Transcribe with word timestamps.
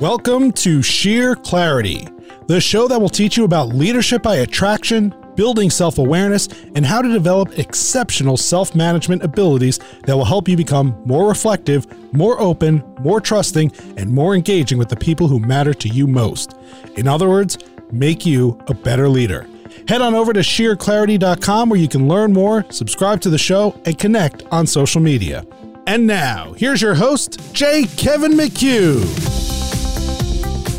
Welcome 0.00 0.50
to 0.54 0.82
Sheer 0.82 1.36
Clarity, 1.36 2.08
the 2.48 2.60
show 2.60 2.88
that 2.88 3.00
will 3.00 3.08
teach 3.08 3.36
you 3.36 3.44
about 3.44 3.68
leadership 3.68 4.24
by 4.24 4.36
attraction, 4.36 5.14
building 5.36 5.70
self 5.70 5.98
awareness, 5.98 6.48
and 6.74 6.84
how 6.84 7.00
to 7.00 7.08
develop 7.08 7.60
exceptional 7.60 8.36
self 8.36 8.74
management 8.74 9.22
abilities 9.22 9.78
that 10.04 10.16
will 10.16 10.24
help 10.24 10.48
you 10.48 10.56
become 10.56 11.00
more 11.04 11.28
reflective, 11.28 11.86
more 12.12 12.40
open, 12.40 12.82
more 13.00 13.20
trusting, 13.20 13.70
and 13.96 14.10
more 14.10 14.34
engaging 14.34 14.78
with 14.78 14.88
the 14.88 14.96
people 14.96 15.28
who 15.28 15.38
matter 15.38 15.72
to 15.72 15.88
you 15.88 16.08
most. 16.08 16.54
In 16.96 17.06
other 17.06 17.28
words, 17.28 17.56
make 17.92 18.26
you 18.26 18.60
a 18.66 18.74
better 18.74 19.08
leader. 19.08 19.46
Head 19.86 20.02
on 20.02 20.12
over 20.12 20.32
to 20.32 20.40
sheerclarity.com 20.40 21.68
where 21.68 21.78
you 21.78 21.88
can 21.88 22.08
learn 22.08 22.32
more, 22.32 22.66
subscribe 22.70 23.20
to 23.20 23.30
the 23.30 23.38
show, 23.38 23.80
and 23.84 23.96
connect 23.96 24.42
on 24.50 24.66
social 24.66 25.00
media. 25.00 25.46
And 25.86 26.04
now, 26.04 26.52
here's 26.54 26.82
your 26.82 26.94
host, 26.96 27.54
J. 27.54 27.84
Kevin 27.96 28.32
McHugh. 28.32 29.33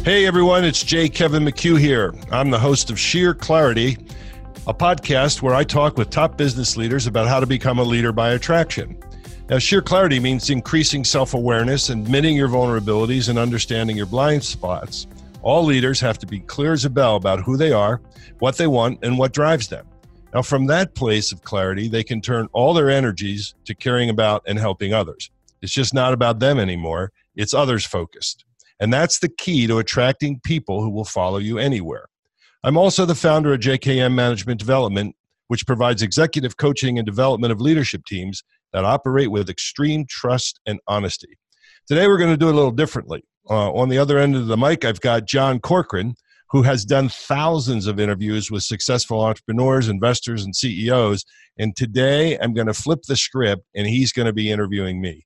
Hey 0.05 0.27
everyone, 0.27 0.63
it's 0.63 0.83
J. 0.83 1.09
Kevin 1.09 1.43
McHugh 1.43 1.79
here. 1.79 2.13
I'm 2.29 2.51
the 2.51 2.59
host 2.59 2.91
of 2.91 2.99
Sheer 2.99 3.33
Clarity, 3.33 3.97
a 4.67 4.73
podcast 4.75 5.41
where 5.41 5.55
I 5.55 5.63
talk 5.63 5.97
with 5.97 6.11
top 6.11 6.37
business 6.37 6.77
leaders 6.77 7.07
about 7.07 7.27
how 7.27 7.39
to 7.39 7.47
become 7.47 7.79
a 7.79 7.83
leader 7.83 8.11
by 8.11 8.33
attraction. 8.33 9.01
Now, 9.49 9.57
sheer 9.57 9.81
clarity 9.81 10.19
means 10.19 10.51
increasing 10.51 11.03
self 11.03 11.33
awareness, 11.33 11.89
admitting 11.89 12.35
your 12.35 12.49
vulnerabilities, 12.49 13.29
and 13.29 13.39
understanding 13.39 13.97
your 13.97 14.05
blind 14.05 14.43
spots. 14.43 15.07
All 15.41 15.63
leaders 15.63 15.99
have 16.01 16.19
to 16.19 16.27
be 16.27 16.39
clear 16.41 16.73
as 16.73 16.85
a 16.85 16.89
bell 16.91 17.15
about 17.15 17.41
who 17.41 17.57
they 17.57 17.71
are, 17.71 17.99
what 18.37 18.57
they 18.57 18.67
want, 18.67 18.99
and 19.03 19.17
what 19.17 19.33
drives 19.33 19.69
them. 19.69 19.87
Now, 20.35 20.43
from 20.43 20.67
that 20.67 20.93
place 20.93 21.31
of 21.31 21.41
clarity, 21.41 21.87
they 21.87 22.03
can 22.03 22.21
turn 22.21 22.47
all 22.53 22.75
their 22.75 22.91
energies 22.91 23.55
to 23.65 23.73
caring 23.73 24.11
about 24.11 24.43
and 24.45 24.59
helping 24.59 24.93
others. 24.93 25.31
It's 25.63 25.73
just 25.73 25.95
not 25.95 26.13
about 26.13 26.37
them 26.37 26.59
anymore, 26.59 27.11
it's 27.35 27.55
others 27.55 27.83
focused. 27.87 28.45
And 28.79 28.93
that's 28.93 29.19
the 29.19 29.29
key 29.29 29.67
to 29.67 29.79
attracting 29.79 30.41
people 30.43 30.81
who 30.81 30.89
will 30.89 31.05
follow 31.05 31.37
you 31.37 31.57
anywhere. 31.57 32.05
I'm 32.63 32.77
also 32.77 33.05
the 33.05 33.15
founder 33.15 33.53
of 33.53 33.59
JKM 33.59 34.13
Management 34.13 34.59
Development, 34.59 35.15
which 35.47 35.67
provides 35.67 36.01
executive 36.01 36.57
coaching 36.57 36.97
and 36.97 37.05
development 37.05 37.51
of 37.51 37.61
leadership 37.61 38.05
teams 38.05 38.43
that 38.73 38.83
operate 38.83 39.31
with 39.31 39.49
extreme 39.49 40.05
trust 40.09 40.59
and 40.65 40.79
honesty. 40.87 41.37
Today, 41.87 42.07
we're 42.07 42.17
going 42.17 42.31
to 42.31 42.37
do 42.37 42.47
it 42.47 42.53
a 42.53 42.55
little 42.55 42.71
differently. 42.71 43.23
Uh, 43.49 43.71
on 43.71 43.89
the 43.89 43.97
other 43.97 44.17
end 44.17 44.35
of 44.35 44.47
the 44.47 44.57
mic, 44.57 44.83
I've 44.83 44.99
got 44.99 45.27
John 45.27 45.59
Corcoran, 45.59 46.15
who 46.49 46.63
has 46.63 46.83
done 46.83 47.09
thousands 47.09 47.85
of 47.85 47.99
interviews 47.99 48.49
with 48.49 48.63
successful 48.63 49.21
entrepreneurs, 49.21 49.87
investors, 49.87 50.43
and 50.43 50.55
CEOs. 50.55 51.25
And 51.59 51.75
today, 51.75 52.37
I'm 52.39 52.53
going 52.53 52.67
to 52.67 52.73
flip 52.73 53.03
the 53.07 53.15
script, 53.15 53.63
and 53.75 53.85
he's 53.87 54.11
going 54.11 54.25
to 54.25 54.33
be 54.33 54.51
interviewing 54.51 54.99
me. 54.99 55.25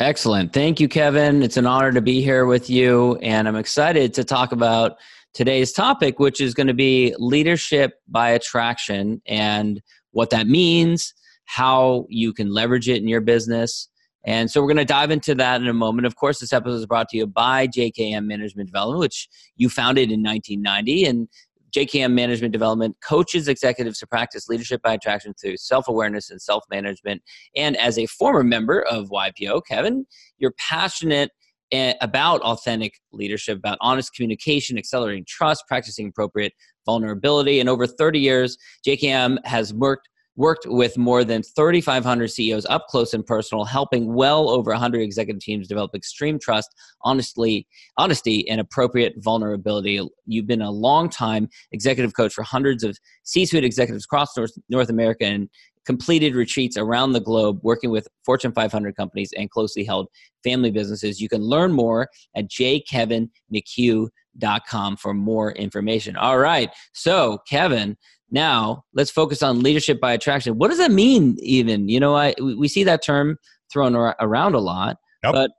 Excellent. 0.00 0.54
Thank 0.54 0.80
you, 0.80 0.88
Kevin. 0.88 1.42
It's 1.42 1.58
an 1.58 1.66
honor 1.66 1.92
to 1.92 2.00
be 2.00 2.22
here 2.22 2.46
with 2.46 2.70
you. 2.70 3.16
And 3.16 3.46
I'm 3.46 3.56
excited 3.56 4.14
to 4.14 4.24
talk 4.24 4.50
about 4.50 4.96
today's 5.34 5.72
topic, 5.72 6.18
which 6.18 6.40
is 6.40 6.54
going 6.54 6.68
to 6.68 6.74
be 6.74 7.14
leadership 7.18 8.00
by 8.08 8.30
attraction 8.30 9.20
and 9.26 9.82
what 10.12 10.30
that 10.30 10.46
means, 10.46 11.12
how 11.44 12.06
you 12.08 12.32
can 12.32 12.50
leverage 12.50 12.88
it 12.88 12.96
in 13.02 13.08
your 13.08 13.20
business. 13.20 13.90
And 14.24 14.50
so 14.50 14.62
we're 14.62 14.68
going 14.68 14.78
to 14.78 14.86
dive 14.86 15.10
into 15.10 15.34
that 15.34 15.60
in 15.60 15.68
a 15.68 15.74
moment. 15.74 16.06
Of 16.06 16.16
course, 16.16 16.38
this 16.38 16.54
episode 16.54 16.76
is 16.76 16.86
brought 16.86 17.10
to 17.10 17.18
you 17.18 17.26
by 17.26 17.66
JKM 17.66 18.24
Management 18.24 18.68
Development, 18.68 19.00
which 19.00 19.28
you 19.56 19.68
founded 19.68 20.10
in 20.10 20.22
1990. 20.22 21.04
And 21.04 21.28
JKM 21.74 22.12
Management 22.12 22.52
Development 22.52 22.96
coaches 23.02 23.48
executives 23.48 23.98
to 23.98 24.06
practice 24.06 24.48
leadership 24.48 24.82
by 24.82 24.94
attraction 24.94 25.34
through 25.40 25.56
self 25.56 25.88
awareness 25.88 26.30
and 26.30 26.40
self 26.40 26.64
management. 26.70 27.22
And 27.56 27.76
as 27.76 27.98
a 27.98 28.06
former 28.06 28.42
member 28.42 28.82
of 28.82 29.10
YPO, 29.10 29.62
Kevin, 29.68 30.06
you're 30.38 30.54
passionate 30.58 31.30
about 31.72 32.40
authentic 32.40 32.94
leadership, 33.12 33.58
about 33.58 33.78
honest 33.80 34.12
communication, 34.14 34.76
accelerating 34.76 35.24
trust, 35.26 35.64
practicing 35.68 36.08
appropriate 36.08 36.52
vulnerability. 36.84 37.60
And 37.60 37.68
over 37.68 37.86
30 37.86 38.18
years, 38.18 38.56
JKM 38.86 39.38
has 39.44 39.72
worked 39.72 40.08
worked 40.40 40.66
with 40.66 40.96
more 40.96 41.22
than 41.22 41.42
3,500 41.42 42.28
CEOs 42.28 42.64
up 42.70 42.86
close 42.88 43.12
and 43.12 43.26
personal, 43.26 43.64
helping 43.64 44.14
well 44.14 44.48
over 44.48 44.70
100 44.70 45.02
executive 45.02 45.42
teams 45.42 45.68
develop 45.68 45.94
extreme 45.94 46.38
trust, 46.38 46.70
honestly, 47.02 47.66
honesty, 47.98 48.48
and 48.48 48.58
appropriate 48.58 49.12
vulnerability. 49.18 50.00
You've 50.24 50.46
been 50.46 50.62
a 50.62 50.70
long 50.70 51.10
time 51.10 51.50
executive 51.72 52.14
coach 52.14 52.32
for 52.32 52.42
hundreds 52.42 52.82
of 52.82 52.96
C-suite 53.24 53.64
executives 53.64 54.06
across 54.06 54.34
North, 54.34 54.52
North 54.70 54.88
America 54.88 55.26
and 55.26 55.50
completed 55.84 56.34
retreats 56.34 56.78
around 56.78 57.12
the 57.12 57.20
globe 57.20 57.60
working 57.62 57.90
with 57.90 58.08
Fortune 58.24 58.52
500 58.52 58.96
companies 58.96 59.34
and 59.36 59.50
closely 59.50 59.84
held 59.84 60.08
family 60.42 60.70
businesses. 60.70 61.20
You 61.20 61.28
can 61.28 61.42
learn 61.42 61.72
more 61.72 62.08
at 62.34 62.48
jkevinmchugh.com 62.48 64.96
for 64.96 65.12
more 65.12 65.52
information. 65.52 66.16
All 66.16 66.38
right. 66.38 66.70
So, 66.94 67.40
Kevin, 67.46 67.98
now, 68.30 68.84
let's 68.94 69.10
focus 69.10 69.42
on 69.42 69.62
leadership 69.62 70.00
by 70.00 70.12
attraction. 70.12 70.58
What 70.58 70.68
does 70.68 70.78
that 70.78 70.90
mean, 70.90 71.36
even? 71.40 71.88
You 71.88 72.00
know, 72.00 72.16
I 72.16 72.34
we 72.40 72.68
see 72.68 72.84
that 72.84 73.02
term 73.02 73.36
thrown 73.72 73.94
around 73.94 74.54
a 74.54 74.58
lot, 74.58 74.96
yep. 75.22 75.32
but 75.32 75.50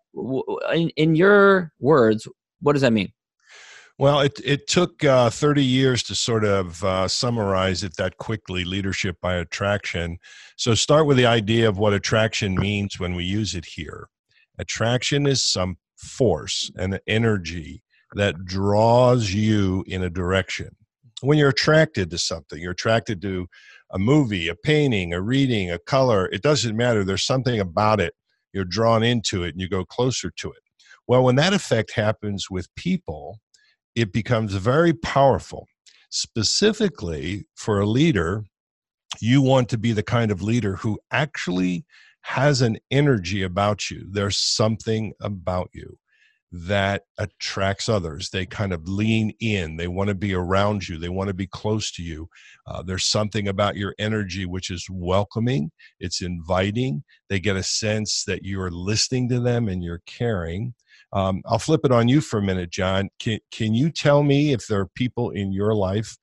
in, 0.73 0.89
in 0.91 1.15
your 1.15 1.71
words, 1.79 2.27
what 2.61 2.73
does 2.73 2.81
that 2.81 2.93
mean? 2.93 3.11
Well, 3.97 4.21
it, 4.21 4.39
it 4.43 4.67
took 4.67 5.03
uh, 5.03 5.29
30 5.29 5.63
years 5.63 6.01
to 6.03 6.15
sort 6.15 6.43
of 6.43 6.83
uh, 6.83 7.07
summarize 7.07 7.83
it 7.83 7.97
that 7.97 8.17
quickly 8.17 8.63
leadership 8.63 9.17
by 9.21 9.35
attraction. 9.35 10.17
So, 10.57 10.73
start 10.73 11.05
with 11.05 11.17
the 11.17 11.27
idea 11.27 11.69
of 11.69 11.77
what 11.77 11.93
attraction 11.93 12.55
means 12.55 12.99
when 12.99 13.13
we 13.13 13.25
use 13.25 13.53
it 13.53 13.65
here. 13.65 14.07
Attraction 14.57 15.27
is 15.27 15.43
some 15.43 15.77
force 15.97 16.71
and 16.77 16.99
energy 17.05 17.83
that 18.15 18.43
draws 18.43 19.33
you 19.33 19.83
in 19.87 20.03
a 20.03 20.09
direction 20.09 20.75
when 21.21 21.37
you're 21.37 21.49
attracted 21.49 22.09
to 22.11 22.17
something, 22.17 22.61
you're 22.61 22.71
attracted 22.71 23.21
to 23.21 23.47
a 23.91 23.99
movie, 23.99 24.47
a 24.47 24.55
painting, 24.55 25.13
a 25.13 25.21
reading, 25.21 25.71
a 25.71 25.79
color, 25.79 26.27
it 26.27 26.41
doesn't 26.41 26.75
matter. 26.75 27.03
There's 27.03 27.25
something 27.25 27.59
about 27.59 27.99
it. 27.99 28.13
You're 28.53 28.65
drawn 28.65 29.03
into 29.03 29.43
it 29.43 29.51
and 29.51 29.61
you 29.61 29.69
go 29.69 29.85
closer 29.85 30.31
to 30.37 30.51
it. 30.51 30.63
Well, 31.07 31.23
when 31.23 31.35
that 31.35 31.53
effect 31.53 31.91
happens 31.93 32.49
with 32.49 32.73
people, 32.75 33.39
it 33.95 34.13
becomes 34.13 34.53
very 34.53 34.93
powerful. 34.93 35.67
Specifically 36.09 37.45
for 37.55 37.79
a 37.79 37.85
leader, 37.85 38.43
you 39.19 39.41
want 39.41 39.69
to 39.69 39.77
be 39.77 39.91
the 39.91 40.03
kind 40.03 40.31
of 40.31 40.41
leader 40.41 40.75
who 40.77 40.99
actually 41.11 41.85
has 42.21 42.61
an 42.61 42.77
energy 42.91 43.43
about 43.43 43.89
you. 43.89 44.05
There's 44.09 44.37
something 44.37 45.13
about 45.21 45.69
you 45.73 45.97
that 46.51 47.03
attracts 47.17 47.87
others. 47.87 48.29
They 48.29 48.45
kind 48.45 48.73
of 48.73 48.87
lean 48.87 49.33
in. 49.39 49.77
They 49.77 49.87
want 49.87 50.09
to 50.09 50.15
be 50.15 50.33
around 50.33 50.87
you. 50.87 50.97
They 50.97 51.09
want 51.09 51.29
to 51.29 51.33
be 51.33 51.47
close 51.47 51.91
to 51.93 52.03
you. 52.03 52.27
Uh, 52.67 52.83
there's 52.83 53.05
something 53.05 53.47
about 53.47 53.77
your 53.77 53.95
energy 53.97 54.45
which 54.45 54.69
is 54.69 54.87
welcoming, 54.89 55.71
it's 55.99 56.21
inviting. 56.21 57.03
They 57.29 57.39
get 57.39 57.55
a 57.55 57.63
sense 57.63 58.25
that 58.25 58.43
you're 58.43 58.71
listening 58.71 59.29
to 59.29 59.39
them 59.39 59.69
and 59.69 59.83
you're 59.83 60.01
caring. 60.05 60.73
Um, 61.13 61.41
I'll 61.45 61.59
flip 61.59 61.81
it 61.83 61.91
on 61.91 62.07
you 62.07 62.21
for 62.21 62.39
a 62.39 62.43
minute, 62.43 62.69
John. 62.69 63.09
Can, 63.19 63.39
can 63.51 63.73
you 63.73 63.89
tell 63.89 64.23
me 64.23 64.51
if 64.51 64.67
there 64.67 64.79
are 64.81 64.89
people 64.95 65.31
in 65.31 65.53
your 65.53 65.73
life 65.73 66.17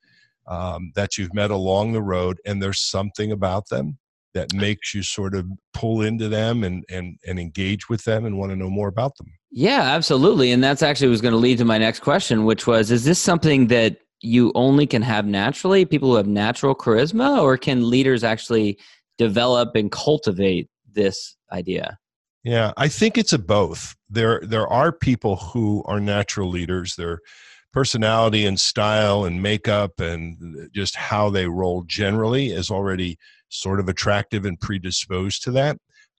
um, 0.47 0.93
that 0.95 1.17
you've 1.17 1.35
met 1.35 1.51
along 1.51 1.93
the 1.93 2.03
road 2.03 2.39
and 2.45 2.63
there's 2.63 2.81
something 2.81 3.33
about 3.33 3.69
them 3.69 3.99
that 4.35 4.53
makes 4.53 4.95
you 4.95 5.03
sort 5.03 5.35
of 5.35 5.47
pull 5.73 6.03
into 6.03 6.29
them 6.29 6.63
and 6.63 6.85
and 6.91 7.17
and 7.27 7.39
engage 7.39 7.89
with 7.89 8.05
them 8.05 8.25
and 8.25 8.39
want 8.39 8.51
to 8.51 8.57
know 8.57 8.71
more 8.71 8.89
about 8.89 9.17
them 9.17 9.27
yeah 9.51 9.83
absolutely 9.83 10.53
and 10.53 10.63
that's 10.63 10.83
actually 10.83 11.09
was 11.09 11.21
going 11.21 11.33
to 11.33 11.39
lead 11.39 11.59
to 11.59 11.65
my 11.65 11.79
next 11.79 12.01
question 12.01 12.45
which 12.45 12.67
was 12.67 12.91
is 12.91 13.05
this 13.05 13.19
something 13.19 13.69
that 13.69 13.99
you 14.21 14.53
only 14.55 14.87
can 14.87 15.03
have 15.03 15.27
naturally? 15.27 15.85
People 15.85 16.11
who 16.11 16.17
have 16.17 16.27
natural 16.27 16.75
charisma 16.75 17.41
or 17.41 17.57
can 17.57 17.89
leaders 17.89 18.25
actually 18.25 18.79
develop 19.17 19.75
and 19.75 19.91
cultivate 19.93 20.69
this 20.93 21.37
idea? 21.53 21.99
Yeah 22.45 22.73
i 22.77 22.89
think 22.89 23.19
it's 23.19 23.33
a 23.33 23.39
both. 23.39 23.95
There 24.09 24.41
there 24.45 24.67
are 24.69 24.93
people 24.93 25.37
who 25.37 25.83
are 25.87 26.01
natural 26.01 26.49
leaders 26.49 26.97
their 26.97 27.21
personality 27.73 28.47
and 28.47 28.59
style 28.59 29.25
and 29.25 29.43
makeup 29.43 30.01
and 30.01 30.71
just 30.73 30.97
how 30.97 31.29
they 31.31 31.47
roll 31.47 31.83
generally 31.83 32.49
is 32.49 32.71
already 32.71 33.19
sort 33.51 33.81
of 33.81 33.89
attractive 33.89 34.45
and 34.45 34.59
predisposed 34.59 35.43
to 35.43 35.51
that. 35.53 35.79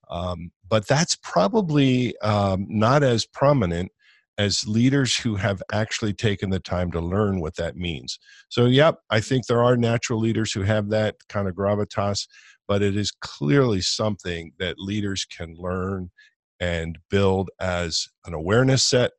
Um, 0.09 0.51
but 0.67 0.87
that's 0.87 1.15
probably 1.15 2.17
um, 2.19 2.65
not 2.69 3.03
as 3.03 3.25
prominent 3.25 3.91
as 4.37 4.65
leaders 4.65 5.17
who 5.17 5.35
have 5.35 5.61
actually 5.71 6.13
taken 6.13 6.49
the 6.49 6.59
time 6.59 6.91
to 6.91 7.01
learn 7.01 7.41
what 7.41 7.57
that 7.57 7.75
means. 7.75 8.17
So, 8.47 8.65
yep, 8.65 8.99
I 9.09 9.19
think 9.19 9.45
there 9.45 9.63
are 9.63 9.75
natural 9.75 10.19
leaders 10.19 10.51
who 10.51 10.61
have 10.61 10.89
that 10.89 11.15
kind 11.27 11.47
of 11.47 11.55
gravitas, 11.55 12.27
but 12.67 12.81
it 12.81 12.95
is 12.95 13.11
clearly 13.11 13.81
something 13.81 14.53
that 14.57 14.79
leaders 14.79 15.25
can 15.25 15.55
learn 15.57 16.09
and 16.59 16.97
build 17.09 17.49
as 17.59 18.07
an 18.25 18.33
awareness 18.33 18.83
set 18.83 19.11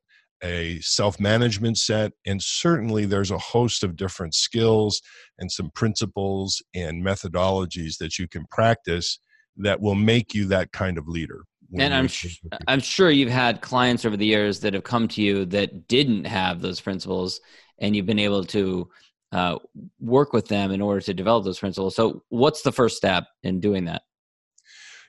a 0.43 0.79
self 0.81 1.19
management 1.19 1.77
set, 1.77 2.13
and 2.25 2.41
certainly 2.41 3.05
there's 3.05 3.31
a 3.31 3.37
host 3.37 3.83
of 3.83 3.95
different 3.95 4.33
skills 4.33 5.01
and 5.37 5.51
some 5.51 5.69
principles 5.75 6.61
and 6.73 7.05
methodologies 7.05 7.97
that 7.99 8.17
you 8.17 8.27
can 8.27 8.45
practice 8.49 9.19
that 9.57 9.79
will 9.79 9.95
make 9.95 10.33
you 10.33 10.45
that 10.47 10.71
kind 10.71 10.97
of 10.97 11.07
leader. 11.07 11.43
and 11.77 11.93
I'm 11.93 12.07
sh- 12.07 12.41
I'm 12.67 12.81
sure 12.81 13.11
you've 13.11 13.29
had 13.29 13.61
clients 13.61 14.03
over 14.05 14.17
the 14.17 14.25
years 14.25 14.59
that 14.61 14.73
have 14.73 14.83
come 14.83 15.07
to 15.09 15.21
you 15.21 15.45
that 15.45 15.87
didn't 15.87 16.25
have 16.25 16.61
those 16.61 16.81
principles, 16.81 17.39
and 17.79 17.95
you've 17.95 18.05
been 18.05 18.19
able 18.19 18.43
to 18.45 18.89
uh, 19.31 19.57
work 19.99 20.33
with 20.33 20.47
them 20.47 20.71
in 20.71 20.81
order 20.81 20.99
to 21.01 21.13
develop 21.13 21.45
those 21.45 21.59
principles. 21.59 21.95
So, 21.95 22.23
what's 22.29 22.61
the 22.61 22.71
first 22.71 22.97
step 22.97 23.25
in 23.43 23.59
doing 23.59 23.85
that? 23.85 24.01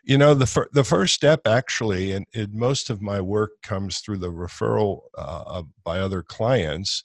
You 0.05 0.19
know, 0.19 0.35
the 0.35 0.47
fir- 0.47 0.69
the 0.73 0.85
first 0.85 1.15
step 1.15 1.47
actually, 1.47 2.13
and 2.13 2.27
it, 2.33 2.53
most 2.53 2.91
of 2.91 3.03
my 3.03 3.21
work 3.21 3.53
comes 3.63 3.99
through 3.99 4.19
the 4.19 4.33
referral 4.33 5.01
uh, 5.17 5.63
by 5.85 6.01
other 6.01 6.23
clients, 6.23 7.03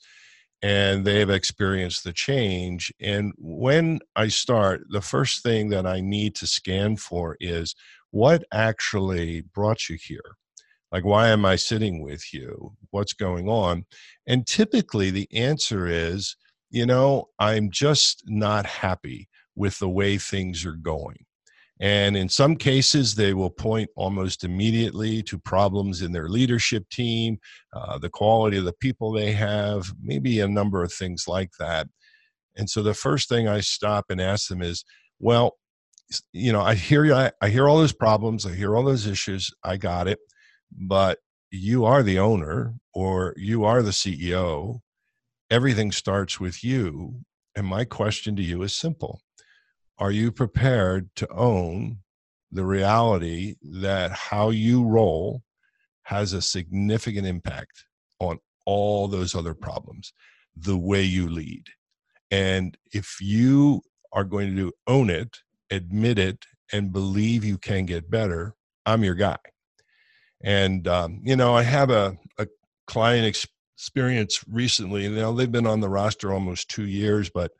and 0.62 1.04
they 1.04 1.20
have 1.20 1.30
experienced 1.30 2.04
the 2.04 2.12
change. 2.12 2.92
And 3.00 3.32
when 3.38 4.00
I 4.16 4.28
start, 4.28 4.82
the 4.90 5.00
first 5.00 5.42
thing 5.42 5.68
that 5.70 5.86
I 5.86 6.00
need 6.00 6.34
to 6.36 6.46
scan 6.46 6.96
for 6.96 7.36
is 7.40 7.74
what 8.10 8.44
actually 8.52 9.42
brought 9.42 9.88
you 9.88 9.96
here? 10.00 10.36
Like 10.90 11.04
why 11.04 11.28
am 11.28 11.44
i 11.44 11.56
sitting 11.56 12.02
with 12.02 12.32
you? 12.32 12.72
What's 12.90 13.12
going 13.12 13.48
on? 13.48 13.84
And 14.26 14.46
typically 14.46 15.10
the 15.10 15.28
answer 15.32 15.86
is 15.86 16.34
you 16.70 16.84
know 16.84 17.28
i'm 17.38 17.70
just 17.70 18.22
not 18.26 18.66
happy 18.66 19.28
with 19.54 19.78
the 19.78 19.88
way 19.88 20.18
things 20.18 20.64
are 20.64 20.72
going 20.72 21.24
and 21.80 22.16
in 22.16 22.28
some 22.28 22.56
cases 22.56 23.14
they 23.14 23.34
will 23.34 23.50
point 23.50 23.88
almost 23.96 24.44
immediately 24.44 25.22
to 25.22 25.38
problems 25.38 26.02
in 26.02 26.12
their 26.12 26.28
leadership 26.28 26.88
team 26.90 27.38
uh, 27.74 27.98
the 27.98 28.10
quality 28.10 28.56
of 28.56 28.64
the 28.64 28.72
people 28.80 29.12
they 29.12 29.32
have 29.32 29.92
maybe 30.02 30.40
a 30.40 30.48
number 30.48 30.82
of 30.82 30.92
things 30.92 31.24
like 31.28 31.50
that 31.58 31.86
and 32.56 32.68
so 32.68 32.82
the 32.82 32.94
first 32.94 33.28
thing 33.28 33.46
i 33.48 33.60
stop 33.60 34.06
and 34.08 34.20
ask 34.20 34.48
them 34.48 34.62
is 34.62 34.84
well 35.20 35.56
you 36.32 36.52
know, 36.52 36.62
I 36.62 36.74
hear 36.74 37.04
you. 37.04 37.14
I, 37.14 37.30
I 37.40 37.48
hear 37.48 37.68
all 37.68 37.78
those 37.78 37.92
problems. 37.92 38.46
I 38.46 38.54
hear 38.54 38.76
all 38.76 38.84
those 38.84 39.06
issues. 39.06 39.50
I 39.62 39.76
got 39.76 40.08
it. 40.08 40.18
But 40.72 41.18
you 41.50 41.84
are 41.84 42.02
the 42.02 42.18
owner 42.18 42.74
or 42.94 43.34
you 43.36 43.64
are 43.64 43.82
the 43.82 43.90
CEO. 43.90 44.80
Everything 45.50 45.92
starts 45.92 46.38
with 46.38 46.62
you. 46.62 47.20
And 47.54 47.66
my 47.66 47.84
question 47.84 48.36
to 48.36 48.42
you 48.42 48.62
is 48.62 48.74
simple 48.74 49.20
Are 49.98 50.10
you 50.10 50.30
prepared 50.30 51.10
to 51.16 51.30
own 51.32 51.98
the 52.52 52.64
reality 52.64 53.56
that 53.62 54.12
how 54.12 54.50
you 54.50 54.84
roll 54.84 55.42
has 56.02 56.32
a 56.32 56.40
significant 56.40 57.26
impact 57.26 57.84
on 58.20 58.38
all 58.64 59.08
those 59.08 59.34
other 59.34 59.54
problems, 59.54 60.12
the 60.56 60.76
way 60.76 61.02
you 61.02 61.28
lead? 61.28 61.64
And 62.30 62.76
if 62.92 63.16
you 63.20 63.82
are 64.12 64.24
going 64.24 64.56
to 64.56 64.72
own 64.86 65.10
it 65.10 65.38
admit 65.70 66.18
it 66.18 66.44
and 66.72 66.92
believe 66.92 67.44
you 67.44 67.58
can 67.58 67.86
get 67.86 68.10
better, 68.10 68.54
I'm 68.86 69.04
your 69.04 69.14
guy. 69.14 69.38
And 70.42 70.86
um, 70.86 71.20
you 71.24 71.36
know, 71.36 71.54
I 71.54 71.62
have 71.62 71.90
a, 71.90 72.16
a 72.38 72.46
client 72.86 73.26
experience 73.76 74.44
recently. 74.48 75.04
You 75.04 75.10
know, 75.10 75.34
they've 75.34 75.50
been 75.50 75.66
on 75.66 75.80
the 75.80 75.88
roster 75.88 76.32
almost 76.32 76.68
two 76.68 76.86
years, 76.86 77.30
but 77.30 77.52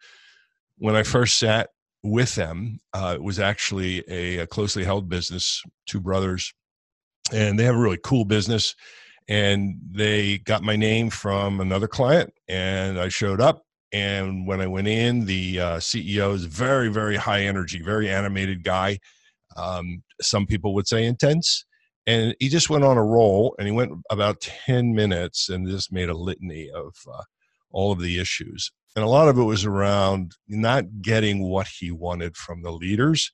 when 0.77 0.95
I 0.95 1.03
first 1.03 1.39
sat 1.39 1.71
with 2.03 2.35
them, 2.35 2.79
uh, 2.93 3.13
it 3.17 3.23
was 3.23 3.39
actually 3.39 4.05
a, 4.09 4.39
a 4.39 4.47
closely 4.47 4.85
held 4.85 5.09
business, 5.09 5.63
two 5.87 6.01
brothers, 6.01 6.53
and 7.33 7.59
they 7.59 7.65
have 7.65 7.75
a 7.75 7.81
really 7.81 7.99
cool 8.03 8.25
business. 8.25 8.75
And 9.31 9.77
they 9.91 10.39
got 10.39 10.63
my 10.63 10.77
name 10.77 11.11
from 11.11 11.61
another 11.61 11.87
client, 11.87 12.33
and 12.49 12.99
I 12.99 13.09
showed 13.09 13.41
up 13.41 13.63
and 13.93 14.47
when 14.47 14.61
I 14.61 14.67
went 14.67 14.89
in, 14.89 15.25
the 15.25 15.61
uh, 15.61 15.77
CEO 15.79 16.35
is 16.35 16.45
very, 16.45 16.89
very 16.89 17.17
high 17.17 17.43
energy, 17.43 17.81
very 17.83 18.11
animated 18.11 18.63
guy. 18.63 18.99
Um, 19.57 20.03
some 20.21 20.47
people 20.47 20.75
would 20.75 20.87
say 20.87 21.05
intense. 21.05 21.65
And 22.07 22.35
he 22.39 22.49
just 22.49 22.71
went 22.71 22.85
on 22.85 22.97
a 22.97 23.05
roll 23.05 23.55
and 23.59 23.67
he 23.67 23.73
went 23.73 23.93
about 24.11 24.41
10 24.41 24.95
minutes 24.95 25.49
and 25.49 25.69
just 25.69 25.93
made 25.93 26.09
a 26.09 26.17
litany 26.17 26.71
of 26.71 26.95
uh, 27.11 27.23
all 27.71 27.93
of 27.93 28.01
the 28.01 28.19
issues. 28.19 28.71
And 28.97 29.05
a 29.05 29.09
lot 29.09 29.29
of 29.29 29.39
it 29.39 29.45
was 29.45 29.65
around 29.65 30.33
not 30.49 30.85
getting 31.03 31.49
what 31.49 31.69
he 31.69 31.91
wanted 31.91 32.37
from 32.37 32.63
the 32.63 32.73
leaders, 32.73 33.31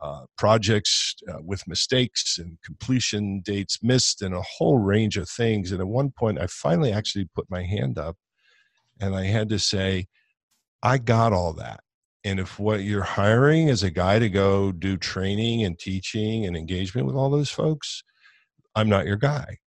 uh, 0.00 0.22
projects 0.38 1.14
uh, 1.28 1.38
with 1.42 1.66
mistakes 1.66 2.38
and 2.38 2.58
completion 2.64 3.40
dates 3.40 3.82
missed, 3.82 4.22
and 4.22 4.34
a 4.34 4.42
whole 4.42 4.78
range 4.78 5.16
of 5.16 5.28
things. 5.28 5.72
And 5.72 5.80
at 5.80 5.88
one 5.88 6.10
point, 6.10 6.38
I 6.38 6.46
finally 6.46 6.92
actually 6.92 7.28
put 7.34 7.50
my 7.50 7.64
hand 7.64 7.98
up 7.98 8.16
and 9.00 9.16
I 9.16 9.24
had 9.24 9.48
to 9.48 9.58
say, 9.58 10.06
I 10.82 10.98
got 10.98 11.32
all 11.32 11.52
that. 11.54 11.80
And 12.22 12.38
if 12.38 12.58
what 12.58 12.82
you're 12.82 13.02
hiring 13.02 13.68
is 13.68 13.82
a 13.82 13.90
guy 13.90 14.18
to 14.18 14.28
go 14.28 14.72
do 14.72 14.96
training 14.96 15.64
and 15.64 15.78
teaching 15.78 16.44
and 16.44 16.56
engagement 16.56 17.06
with 17.06 17.16
all 17.16 17.30
those 17.30 17.50
folks, 17.50 18.02
I'm 18.74 18.88
not 18.88 19.06
your 19.06 19.16
guy 19.16 19.58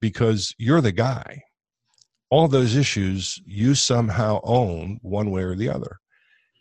because 0.00 0.54
you're 0.58 0.82
the 0.82 0.92
guy. 0.92 1.42
All 2.30 2.48
those 2.48 2.76
issues 2.76 3.40
you 3.46 3.74
somehow 3.74 4.40
own 4.42 4.98
one 5.02 5.30
way 5.30 5.42
or 5.42 5.54
the 5.54 5.68
other. 5.68 5.98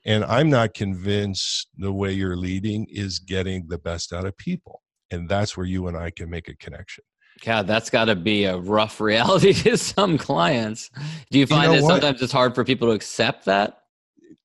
And 0.06 0.23
I'm 0.23 0.50
not 0.50 0.75
convinced 0.75 1.67
the 1.77 1.91
way 1.91 2.12
you're 2.12 2.38
leading 2.38 2.85
is 2.89 3.17
getting 3.17 3.67
the 3.67 3.79
best 3.79 4.13
out 4.13 4.25
of 4.25 4.38
people. 4.38 4.83
And 5.09 5.27
that's 5.27 5.57
where 5.57 5.65
you 5.65 5.88
and 5.88 5.97
I 5.97 6.12
can 6.12 6.29
make 6.29 6.47
a 6.47 6.56
connection. 6.56 7.03
God, 7.41 7.67
that's 7.67 7.89
got 7.89 8.06
to 8.06 8.15
be 8.15 8.45
a 8.45 8.57
rough 8.57 9.01
reality 9.01 9.53
to 9.63 9.77
some 9.77 10.17
clients. 10.17 10.89
Do 11.31 11.39
you 11.39 11.47
find 11.47 11.63
you 11.63 11.68
know 11.69 11.75
that 11.75 11.83
what? 11.83 11.91
sometimes 11.91 12.21
it's 12.21 12.31
hard 12.31 12.56
for 12.56 12.63
people 12.63 12.88
to 12.89 12.94
accept 12.94 13.45
that? 13.45 13.79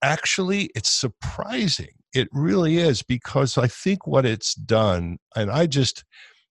Actually, 0.02 0.70
it's 0.75 0.90
surprising. 0.90 1.93
It 2.14 2.28
really 2.32 2.78
is 2.78 3.02
because 3.02 3.56
I 3.58 3.69
think 3.69 4.06
what 4.06 4.26
it's 4.26 4.55
done, 4.55 5.19
and 5.37 5.50
I 5.50 5.66
just, 5.66 6.05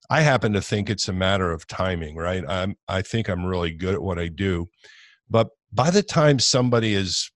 I 0.10 0.22
happen 0.22 0.54
to 0.54 0.62
think 0.62 0.90
it's 0.90 1.08
a 1.08 1.14
matter 1.14 1.52
of 1.52 1.68
timing, 1.68 2.16
right? 2.16 2.44
I'm, 2.48 2.76
I 2.88 3.02
think 3.02 3.30
I'm 3.30 3.46
really 3.46 3.72
good 3.72 3.94
at 3.94 4.02
what 4.02 4.18
I 4.18 4.28
do. 4.28 4.66
But 5.30 5.50
by 5.72 5.92
the 5.92 6.02
time 6.02 6.40
somebody 6.40 6.96
is 6.96 7.32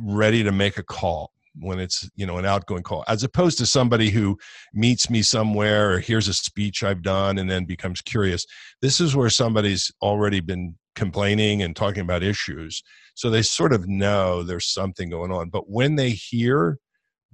ready 0.00 0.42
to 0.42 0.50
make 0.50 0.76
a 0.76 0.82
call, 0.82 1.32
when 1.58 1.78
it's 1.78 2.08
you 2.16 2.26
know 2.26 2.38
an 2.38 2.46
outgoing 2.46 2.82
call 2.82 3.04
as 3.08 3.22
opposed 3.22 3.58
to 3.58 3.66
somebody 3.66 4.10
who 4.10 4.38
meets 4.72 5.10
me 5.10 5.22
somewhere 5.22 5.92
or 5.92 5.98
hears 5.98 6.28
a 6.28 6.34
speech 6.34 6.84
i've 6.84 7.02
done 7.02 7.38
and 7.38 7.50
then 7.50 7.64
becomes 7.64 8.00
curious 8.00 8.46
this 8.82 9.00
is 9.00 9.16
where 9.16 9.30
somebody's 9.30 9.90
already 10.00 10.40
been 10.40 10.76
complaining 10.94 11.62
and 11.62 11.74
talking 11.74 12.02
about 12.02 12.22
issues 12.22 12.82
so 13.14 13.30
they 13.30 13.42
sort 13.42 13.72
of 13.72 13.88
know 13.88 14.42
there's 14.42 14.72
something 14.72 15.10
going 15.10 15.32
on 15.32 15.48
but 15.48 15.68
when 15.68 15.96
they 15.96 16.10
hear 16.10 16.78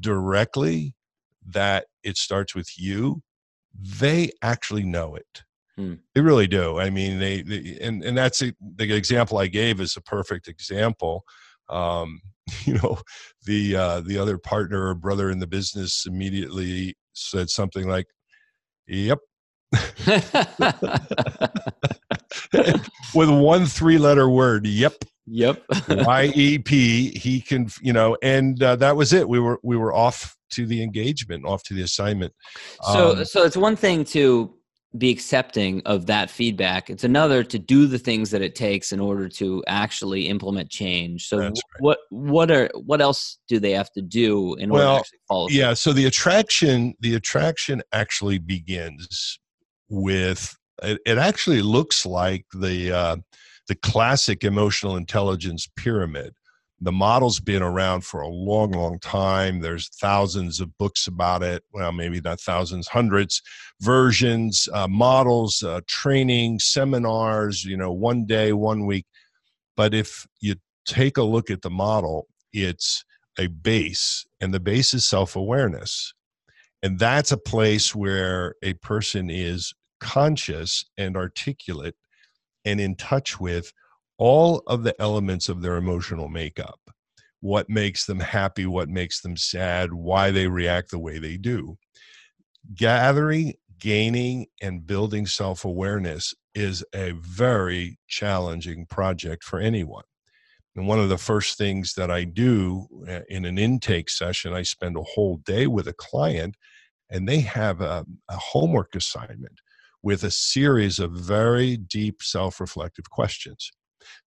directly 0.00 0.94
that 1.46 1.86
it 2.02 2.16
starts 2.16 2.54
with 2.54 2.70
you 2.78 3.22
they 3.80 4.30
actually 4.42 4.84
know 4.84 5.14
it. 5.14 5.42
Hmm. 5.76 5.94
they 6.14 6.22
really 6.22 6.46
do. 6.46 6.78
I 6.78 6.88
mean 6.88 7.18
they, 7.18 7.42
they 7.42 7.78
and 7.82 8.02
and 8.02 8.16
that's 8.16 8.40
a, 8.42 8.54
the 8.76 8.94
example 8.94 9.36
i 9.36 9.46
gave 9.46 9.80
is 9.80 9.96
a 9.96 10.00
perfect 10.00 10.48
example. 10.48 11.24
Um, 11.68 12.20
you 12.64 12.74
know 12.74 12.98
the 13.44 13.76
uh, 13.76 14.00
the 14.00 14.18
other 14.18 14.38
partner 14.38 14.88
or 14.88 14.94
brother 14.94 15.30
in 15.30 15.38
the 15.38 15.46
business 15.46 16.04
immediately 16.06 16.96
said 17.12 17.50
something 17.50 17.88
like 17.88 18.06
yep. 18.86 19.18
With 23.14 23.30
one 23.30 23.66
three 23.66 23.98
letter 23.98 24.30
word 24.30 24.66
yep 24.66 24.94
yep 25.26 25.62
yep 25.88 26.04
he 26.04 27.40
can 27.40 27.68
you 27.80 27.92
know 27.92 28.16
and 28.22 28.62
uh, 28.62 28.76
that 28.76 28.96
was 28.96 29.12
it 29.12 29.28
we 29.28 29.38
were 29.40 29.58
we 29.62 29.76
were 29.76 29.94
off 29.94 30.36
to 30.50 30.66
the 30.66 30.82
engagement 30.82 31.44
off 31.44 31.62
to 31.64 31.74
the 31.74 31.82
assignment 31.82 32.32
so 32.92 33.16
um, 33.16 33.24
so 33.24 33.44
it's 33.44 33.56
one 33.56 33.76
thing 33.76 34.04
to 34.04 34.52
be 34.98 35.10
accepting 35.10 35.82
of 35.84 36.06
that 36.06 36.30
feedback. 36.30 36.90
It's 36.90 37.04
another 37.04 37.44
to 37.44 37.58
do 37.58 37.86
the 37.86 37.98
things 37.98 38.30
that 38.30 38.42
it 38.42 38.54
takes 38.54 38.92
in 38.92 39.00
order 39.00 39.28
to 39.30 39.62
actually 39.66 40.28
implement 40.28 40.70
change. 40.70 41.28
So 41.28 41.38
right. 41.38 41.58
what 41.80 41.98
what 42.10 42.50
are 42.50 42.70
what 42.74 43.00
else 43.00 43.38
do 43.48 43.58
they 43.58 43.72
have 43.72 43.92
to 43.92 44.02
do 44.02 44.54
in 44.54 44.70
well, 44.70 44.82
order 44.82 44.94
to 44.94 45.00
actually 45.00 45.18
follow? 45.28 45.48
Yeah, 45.50 45.74
so 45.74 45.92
the 45.92 46.06
attraction 46.06 46.94
the 47.00 47.14
attraction 47.14 47.82
actually 47.92 48.38
begins 48.38 49.38
with 49.88 50.56
it, 50.82 51.00
it 51.06 51.18
actually 51.18 51.62
looks 51.62 52.06
like 52.06 52.44
the 52.54 52.92
uh, 52.92 53.16
the 53.68 53.74
classic 53.74 54.44
emotional 54.44 54.96
intelligence 54.96 55.68
pyramid. 55.76 56.34
The 56.80 56.92
model's 56.92 57.40
been 57.40 57.62
around 57.62 58.04
for 58.04 58.20
a 58.20 58.28
long 58.28 58.72
long 58.72 58.98
time. 58.98 59.60
There's 59.60 59.88
thousands 59.88 60.60
of 60.60 60.76
books 60.76 61.06
about 61.06 61.42
it 61.42 61.62
well 61.72 61.92
maybe 61.92 62.20
not 62.20 62.40
thousands 62.40 62.88
hundreds 62.88 63.40
versions 63.80 64.68
uh, 64.72 64.88
models 64.88 65.62
uh, 65.62 65.80
training 65.86 66.58
seminars 66.58 67.64
you 67.64 67.76
know 67.76 67.92
one 67.92 68.26
day 68.26 68.52
one 68.52 68.84
week. 68.84 69.06
But 69.76 69.94
if 69.94 70.26
you 70.40 70.56
take 70.86 71.16
a 71.16 71.22
look 71.22 71.50
at 71.50 71.62
the 71.62 71.70
model 71.70 72.26
it's 72.52 73.04
a 73.38 73.46
base 73.48 74.26
and 74.40 74.52
the 74.52 74.60
base 74.60 74.94
is 74.94 75.04
self-awareness. 75.04 76.14
And 76.82 76.98
that's 76.98 77.32
a 77.32 77.38
place 77.38 77.94
where 77.94 78.54
a 78.62 78.74
person 78.74 79.30
is 79.30 79.74
conscious 80.00 80.84
and 80.96 81.16
articulate 81.16 81.94
and 82.66 82.80
in 82.80 82.94
touch 82.96 83.40
with 83.40 83.72
all 84.18 84.62
of 84.66 84.82
the 84.82 85.00
elements 85.00 85.48
of 85.48 85.62
their 85.62 85.76
emotional 85.76 86.28
makeup 86.28 86.80
what 87.40 87.68
makes 87.68 88.06
them 88.06 88.18
happy, 88.18 88.66
what 88.66 88.88
makes 88.88 89.20
them 89.20 89.36
sad, 89.36 89.92
why 89.92 90.30
they 90.30 90.48
react 90.48 90.90
the 90.90 90.98
way 90.98 91.18
they 91.18 91.36
do. 91.36 91.78
Gathering 92.74 93.54
gaining 93.78 94.46
and 94.60 94.86
building 94.86 95.26
self 95.26 95.64
awareness 95.64 96.34
is 96.54 96.84
a 96.94 97.12
very 97.12 97.98
challenging 98.08 98.86
project 98.86 99.44
for 99.44 99.60
anyone. 99.60 100.04
And 100.74 100.88
one 100.88 100.98
of 100.98 101.08
the 101.08 101.18
first 101.18 101.56
things 101.56 101.94
that 101.94 102.10
I 102.10 102.24
do 102.24 102.86
uh, 103.08 103.20
in 103.28 103.44
an 103.44 103.58
intake 103.58 104.10
session, 104.10 104.52
I 104.52 104.62
spend 104.62 104.96
a 104.96 105.02
whole 105.02 105.36
day 105.38 105.66
with 105.66 105.86
a 105.86 105.94
client 105.94 106.56
and 107.10 107.28
they 107.28 107.40
have 107.40 107.80
a, 107.80 108.04
a 108.28 108.36
homework 108.36 108.94
assignment 108.94 109.60
with 110.06 110.22
a 110.22 110.30
series 110.30 111.00
of 111.00 111.10
very 111.10 111.76
deep 111.76 112.22
self 112.22 112.60
reflective 112.60 113.10
questions. 113.10 113.72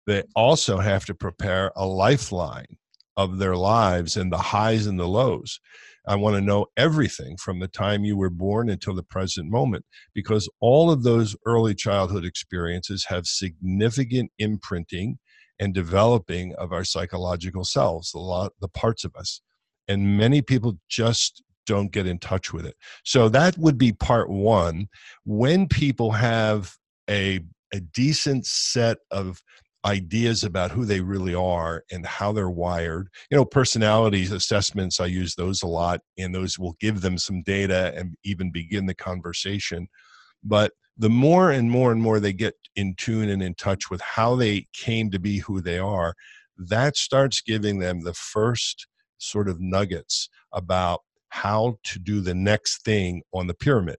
They 0.05 0.23
also 0.35 0.79
have 0.79 1.05
to 1.05 1.13
prepare 1.15 1.71
a 1.77 1.85
lifeline 1.85 2.75
of 3.15 3.37
their 3.37 3.55
lives 3.55 4.17
and 4.17 4.29
the 4.29 4.39
highs 4.39 4.87
and 4.87 4.99
the 4.99 5.07
lows. 5.07 5.57
I 6.05 6.17
want 6.17 6.35
to 6.35 6.41
know 6.41 6.65
everything 6.75 7.37
from 7.37 7.59
the 7.59 7.69
time 7.69 8.03
you 8.03 8.17
were 8.17 8.29
born 8.29 8.69
until 8.69 8.93
the 8.93 9.03
present 9.03 9.49
moment 9.49 9.85
because 10.13 10.49
all 10.59 10.91
of 10.91 11.03
those 11.03 11.33
early 11.45 11.75
childhood 11.75 12.25
experiences 12.25 13.05
have 13.07 13.25
significant 13.25 14.31
imprinting 14.37 15.17
and 15.61 15.73
developing 15.73 16.53
of 16.55 16.73
our 16.73 16.83
psychological 16.83 17.63
selves, 17.63 18.11
the, 18.11 18.67
parts 18.73 19.05
of 19.05 19.15
us. 19.15 19.39
And 19.87 20.17
many 20.17 20.41
people 20.41 20.77
just 20.89 21.41
don't 21.69 21.91
get 21.91 22.07
in 22.07 22.17
touch 22.19 22.51
with 22.51 22.65
it. 22.65 22.75
So 23.03 23.29
that 23.29 23.57
would 23.57 23.77
be 23.77 23.93
part 23.93 24.29
one. 24.29 24.87
When 25.23 25.67
people 25.67 26.11
have 26.11 26.75
a, 27.09 27.39
a 27.73 27.79
decent 27.79 28.45
set 28.45 28.97
of 29.11 29.41
ideas 29.85 30.43
about 30.43 30.71
who 30.71 30.83
they 30.83 30.99
really 30.99 31.33
are 31.33 31.83
and 31.91 32.05
how 32.05 32.33
they're 32.33 32.49
wired. 32.49 33.07
You 33.31 33.37
know, 33.37 33.45
personality 33.45 34.23
assessments, 34.23 34.99
I 34.99 35.05
use 35.05 35.35
those 35.35 35.63
a 35.63 35.67
lot, 35.67 36.01
and 36.17 36.35
those 36.35 36.59
will 36.59 36.75
give 36.81 36.99
them 36.99 37.17
some 37.17 37.41
data 37.43 37.93
and 37.95 38.15
even 38.25 38.51
begin 38.51 38.87
the 38.87 38.93
conversation. 38.93 39.87
But 40.43 40.73
the 40.97 41.09
more 41.09 41.51
and 41.51 41.71
more 41.71 41.93
and 41.93 42.01
more 42.01 42.19
they 42.19 42.33
get 42.33 42.55
in 42.75 42.93
tune 42.95 43.29
and 43.29 43.41
in 43.41 43.55
touch 43.55 43.89
with 43.89 44.01
how 44.01 44.35
they 44.35 44.67
came 44.73 45.11
to 45.11 45.19
be 45.19 45.37
who 45.37 45.61
they 45.61 45.79
are, 45.79 46.13
that 46.57 46.97
starts 46.97 47.41
giving 47.41 47.79
them 47.79 48.01
the 48.01 48.13
first 48.13 48.85
sort 49.17 49.47
of 49.47 49.61
nuggets 49.61 50.29
about 50.53 51.01
how 51.29 51.77
to 51.83 51.99
do 51.99 52.21
the 52.21 52.33
next 52.33 52.83
thing 52.83 53.21
on 53.33 53.47
the 53.47 53.53
pyramid. 53.53 53.97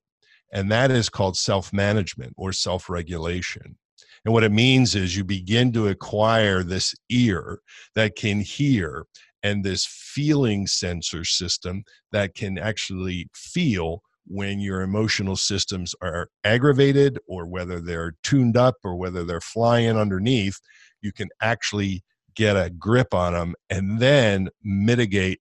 And 0.53 0.71
that 0.71 0.91
is 0.91 1.09
called 1.09 1.37
self 1.37 1.73
management 1.73 2.35
or 2.37 2.53
self 2.53 2.91
regulation. 2.91 3.77
And 4.25 4.35
what 4.35 4.45
it 4.45 4.53
means 4.53 4.95
is 4.95 5.17
you 5.17 5.25
begin 5.25 5.73
to 5.73 5.89
acquire 5.89 6.63
this 6.63 6.95
ear 7.09 7.61
that 7.95 8.17
can 8.17 8.41
hear 8.41 9.07
and 9.43 9.65
this 9.65 9.87
feeling 9.87 10.67
sensor 10.67 11.25
system 11.25 11.85
that 12.13 12.35
can 12.35 12.59
actually 12.59 13.29
feel 13.35 14.03
when 14.27 14.61
your 14.61 14.83
emotional 14.83 15.37
systems 15.37 15.95
are 16.03 16.29
aggravated 16.45 17.19
or 17.27 17.47
whether 17.47 17.81
they're 17.81 18.15
tuned 18.23 18.57
up 18.57 18.77
or 18.85 18.97
whether 18.97 19.25
they're 19.25 19.41
flying 19.41 19.97
underneath, 19.97 20.61
you 21.01 21.13
can 21.13 21.29
actually 21.41 22.05
get 22.37 22.57
a 22.57 22.71
grip 22.71 23.13
on 23.13 23.33
them 23.33 23.55
and 23.71 23.99
then 23.99 24.49
mitigate 24.63 25.41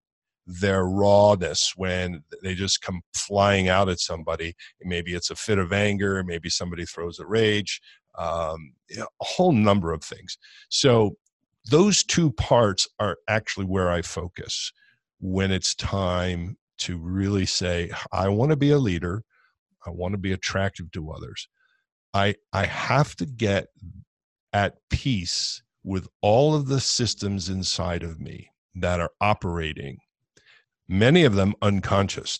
their 0.49 0.85
rawness 0.85 1.73
when 1.75 2.23
they 2.41 2.55
just 2.55 2.81
come 2.81 3.01
flying 3.13 3.69
out 3.69 3.87
at 3.87 3.99
somebody. 3.99 4.55
Maybe 4.81 5.13
it's 5.13 5.29
a 5.29 5.35
fit 5.35 5.59
of 5.59 5.71
anger, 5.71 6.23
maybe 6.23 6.49
somebody 6.49 6.85
throws 6.85 7.19
a 7.19 7.25
rage, 7.25 7.79
um, 8.17 8.73
a 8.97 9.05
whole 9.21 9.51
number 9.51 9.93
of 9.93 10.03
things. 10.03 10.37
So 10.69 11.17
those 11.69 12.03
two 12.03 12.31
parts 12.31 12.87
are 12.99 13.17
actually 13.27 13.67
where 13.67 13.91
I 13.91 14.01
focus 14.01 14.71
when 15.19 15.51
it's 15.51 15.75
time 15.75 16.57
to 16.79 16.97
really 16.97 17.45
say, 17.45 17.91
I 18.11 18.29
want 18.29 18.49
to 18.49 18.57
be 18.57 18.71
a 18.71 18.79
leader. 18.79 19.23
I 19.85 19.91
want 19.91 20.13
to 20.13 20.17
be 20.17 20.31
attractive 20.31 20.91
to 20.91 21.11
others. 21.11 21.47
I, 22.13 22.35
I 22.53 22.65
have 22.65 23.15
to 23.17 23.25
get 23.25 23.67
at 24.51 24.77
peace 24.89 25.61
with 25.83 26.07
all 26.21 26.55
of 26.55 26.67
the 26.67 26.79
systems 26.79 27.49
inside 27.49 28.01
of 28.01 28.19
me 28.19 28.49
that 28.75 28.99
are 28.99 29.11
operating, 29.21 29.97
many 30.89 31.23
of 31.23 31.35
them 31.35 31.53
unconscious. 31.61 32.39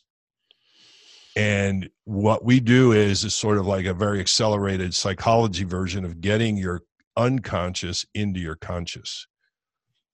And 1.36 1.90
what 2.04 2.44
we 2.44 2.60
do 2.60 2.92
is 2.92 3.24
is 3.24 3.34
sort 3.34 3.60
of 3.60 3.68
like 3.68 3.86
a 3.86 3.94
very 3.94 4.20
accelerated 4.20 4.94
psychology 4.94 5.64
version 5.64 6.04
of 6.04 6.20
getting 6.20 6.58
your 6.58 6.82
unconscious 7.16 8.06
into 8.14 8.40
your 8.40 8.56
conscious. 8.56 9.28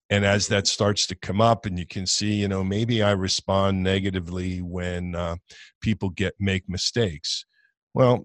And 0.10 0.24
as 0.24 0.48
that 0.50 0.68
starts 0.68 1.08
to 1.08 1.16
come 1.16 1.42
up, 1.42 1.66
and 1.66 1.80
you 1.80 1.88
can 1.88 2.06
see, 2.06 2.34
you 2.34 2.48
know, 2.48 2.64
maybe 2.64 3.02
I 3.02 3.12
respond 3.12 3.82
negatively 3.82 4.62
when 4.62 5.16
uh, 5.16 5.38
people 5.82 6.10
get 6.10 6.36
make 6.40 6.70
mistakes. 6.70 7.46
Well, 7.96 8.24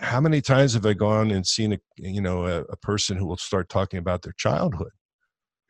how 0.00 0.20
many 0.20 0.40
times 0.40 0.72
have 0.72 0.86
I 0.86 0.94
gone 0.94 1.30
and 1.30 1.46
seen 1.46 1.74
a 1.74 1.78
you 1.96 2.22
know 2.22 2.46
a, 2.46 2.60
a 2.62 2.76
person 2.78 3.18
who 3.18 3.26
will 3.26 3.36
start 3.36 3.68
talking 3.68 3.98
about 3.98 4.22
their 4.22 4.34
childhood, 4.38 4.92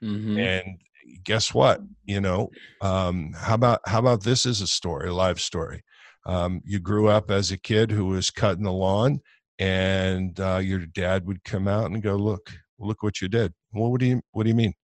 mm-hmm. 0.05 0.39
and 0.39 0.79
guess 1.25 1.55
what? 1.55 1.81
You 2.05 2.21
know, 2.21 2.51
um, 2.81 3.33
how 3.37 3.55
about 3.55 3.81
how 3.87 3.99
about 3.99 4.23
this 4.23 4.47
is 4.47 4.61
a 4.61 4.67
story, 4.67 5.09
a 5.09 5.15
live 5.15 5.41
story? 5.41 5.83
Um, 6.27 6.63
you 6.65 6.79
grew 6.79 7.09
up 7.09 7.31
as 7.31 7.51
a 7.51 7.59
kid 7.59 7.91
who 7.91 8.07
was 8.07 8.31
cutting 8.31 8.65
the 8.65 8.73
lawn, 8.73 9.21
and 9.59 10.39
uh, 10.41 10.59
your 10.59 10.81
dad 10.87 11.27
would 11.27 11.45
come 11.45 11.69
out 11.69 11.91
and 11.91 12.03
go, 12.03 12.17
"Look, 12.17 12.51
look 12.79 13.03
what 13.03 13.21
you 13.21 13.29
did." 13.29 13.53
Well, 13.73 13.91
what 13.91 14.01
do 14.01 14.07
you 14.07 14.23
what 14.33 14.45
do 14.45 14.51
you 14.51 14.57
mean? 14.57 14.75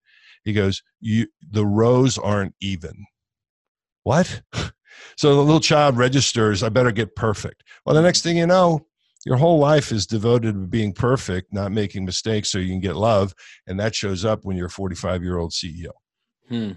He 0.45 0.53
goes, 0.53 0.83
"You 1.01 1.27
the 1.51 1.67
rows 1.67 2.19
aren't 2.19 2.55
even." 2.61 3.07
What? 4.05 4.43
so 5.17 5.35
the 5.35 5.43
little 5.43 5.61
child 5.61 5.97
registers, 5.97 6.63
"I 6.63 6.69
better 6.69 6.93
get 6.93 7.17
perfect." 7.17 7.65
Well, 7.85 7.95
the 7.95 8.03
next 8.03 8.23
thing 8.23 8.37
you 8.37 8.47
know, 8.47 8.87
your 9.25 9.37
whole 9.37 9.59
life 9.59 9.93
is 9.93 10.07
devoted 10.07 10.53
to 10.53 10.67
being 10.67 10.93
perfect, 10.93 11.53
not 11.53 11.73
making 11.73 12.05
mistakes, 12.05 12.51
so 12.51 12.59
you 12.59 12.69
can 12.69 12.81
get 12.81 12.97
love, 12.97 13.35
and 13.67 13.79
that 13.81 13.95
shows 13.95 14.25
up 14.25 14.45
when 14.45 14.57
you're 14.57 14.67
a 14.67 14.71
45 14.71 15.23
year 15.23 15.39
old 15.39 15.53
CEO. 15.53 15.91
Hmm. 16.49 16.73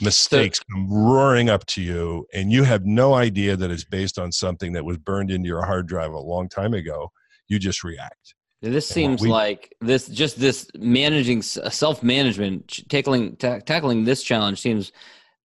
Mistakes 0.00 0.58
so, 0.58 0.64
come 0.72 0.92
roaring 0.92 1.50
up 1.50 1.66
to 1.66 1.82
you 1.82 2.26
and 2.32 2.50
you 2.50 2.64
have 2.64 2.86
no 2.86 3.14
idea 3.14 3.56
that 3.56 3.70
it's 3.70 3.84
based 3.84 4.18
on 4.18 4.32
something 4.32 4.72
that 4.72 4.84
was 4.84 4.96
burned 4.96 5.30
into 5.30 5.46
your 5.46 5.64
hard 5.64 5.86
drive 5.86 6.12
a 6.12 6.18
long 6.18 6.48
time 6.48 6.72
ago. 6.72 7.12
You 7.48 7.58
just 7.58 7.84
react. 7.84 8.34
This 8.62 8.88
seems 8.88 9.20
we, 9.20 9.28
like 9.28 9.74
this 9.80 10.06
just 10.06 10.38
this 10.38 10.68
managing 10.78 11.42
self-management 11.42 12.88
tackling 12.88 13.36
ta- 13.36 13.58
tackling 13.58 14.04
this 14.04 14.22
challenge 14.22 14.60
seems 14.60 14.92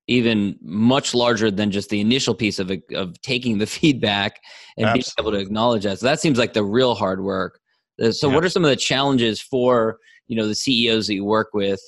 even 0.07 0.57
much 0.61 1.13
larger 1.15 1.49
than 1.49 1.71
just 1.71 1.89
the 1.89 1.99
initial 1.99 2.35
piece 2.35 2.59
of 2.59 2.71
of 2.93 3.19
taking 3.21 3.57
the 3.57 3.65
feedback 3.67 4.39
and 4.77 4.85
absolutely. 4.85 5.01
being 5.03 5.27
able 5.27 5.31
to 5.31 5.45
acknowledge 5.45 5.83
that. 5.83 5.99
So 5.99 6.05
that 6.05 6.21
seems 6.21 6.37
like 6.37 6.53
the 6.53 6.63
real 6.63 6.93
hard 6.93 7.23
work. 7.23 7.59
Uh, 8.01 8.11
so 8.11 8.29
yeah. 8.29 8.35
what 8.35 8.45
are 8.45 8.49
some 8.49 8.63
of 8.63 8.69
the 8.69 8.75
challenges 8.75 9.41
for 9.41 9.97
you 10.27 10.35
know 10.37 10.47
the 10.47 10.55
ceos 10.55 11.07
that 11.07 11.15
you 11.15 11.25
work 11.25 11.49
with 11.53 11.81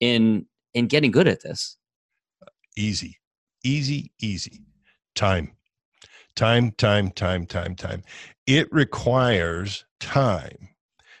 in 0.00 0.44
in 0.76 0.86
getting 0.86 1.10
good 1.10 1.26
at 1.26 1.42
this 1.42 1.78
easy, 2.76 3.18
easy, 3.64 4.12
easy. 4.20 4.62
Time, 5.14 5.52
time, 6.36 6.70
time, 6.72 7.10
time, 7.10 7.46
time, 7.46 7.74
time. 7.74 8.02
It 8.46 8.70
requires 8.70 9.86
time 9.98 10.68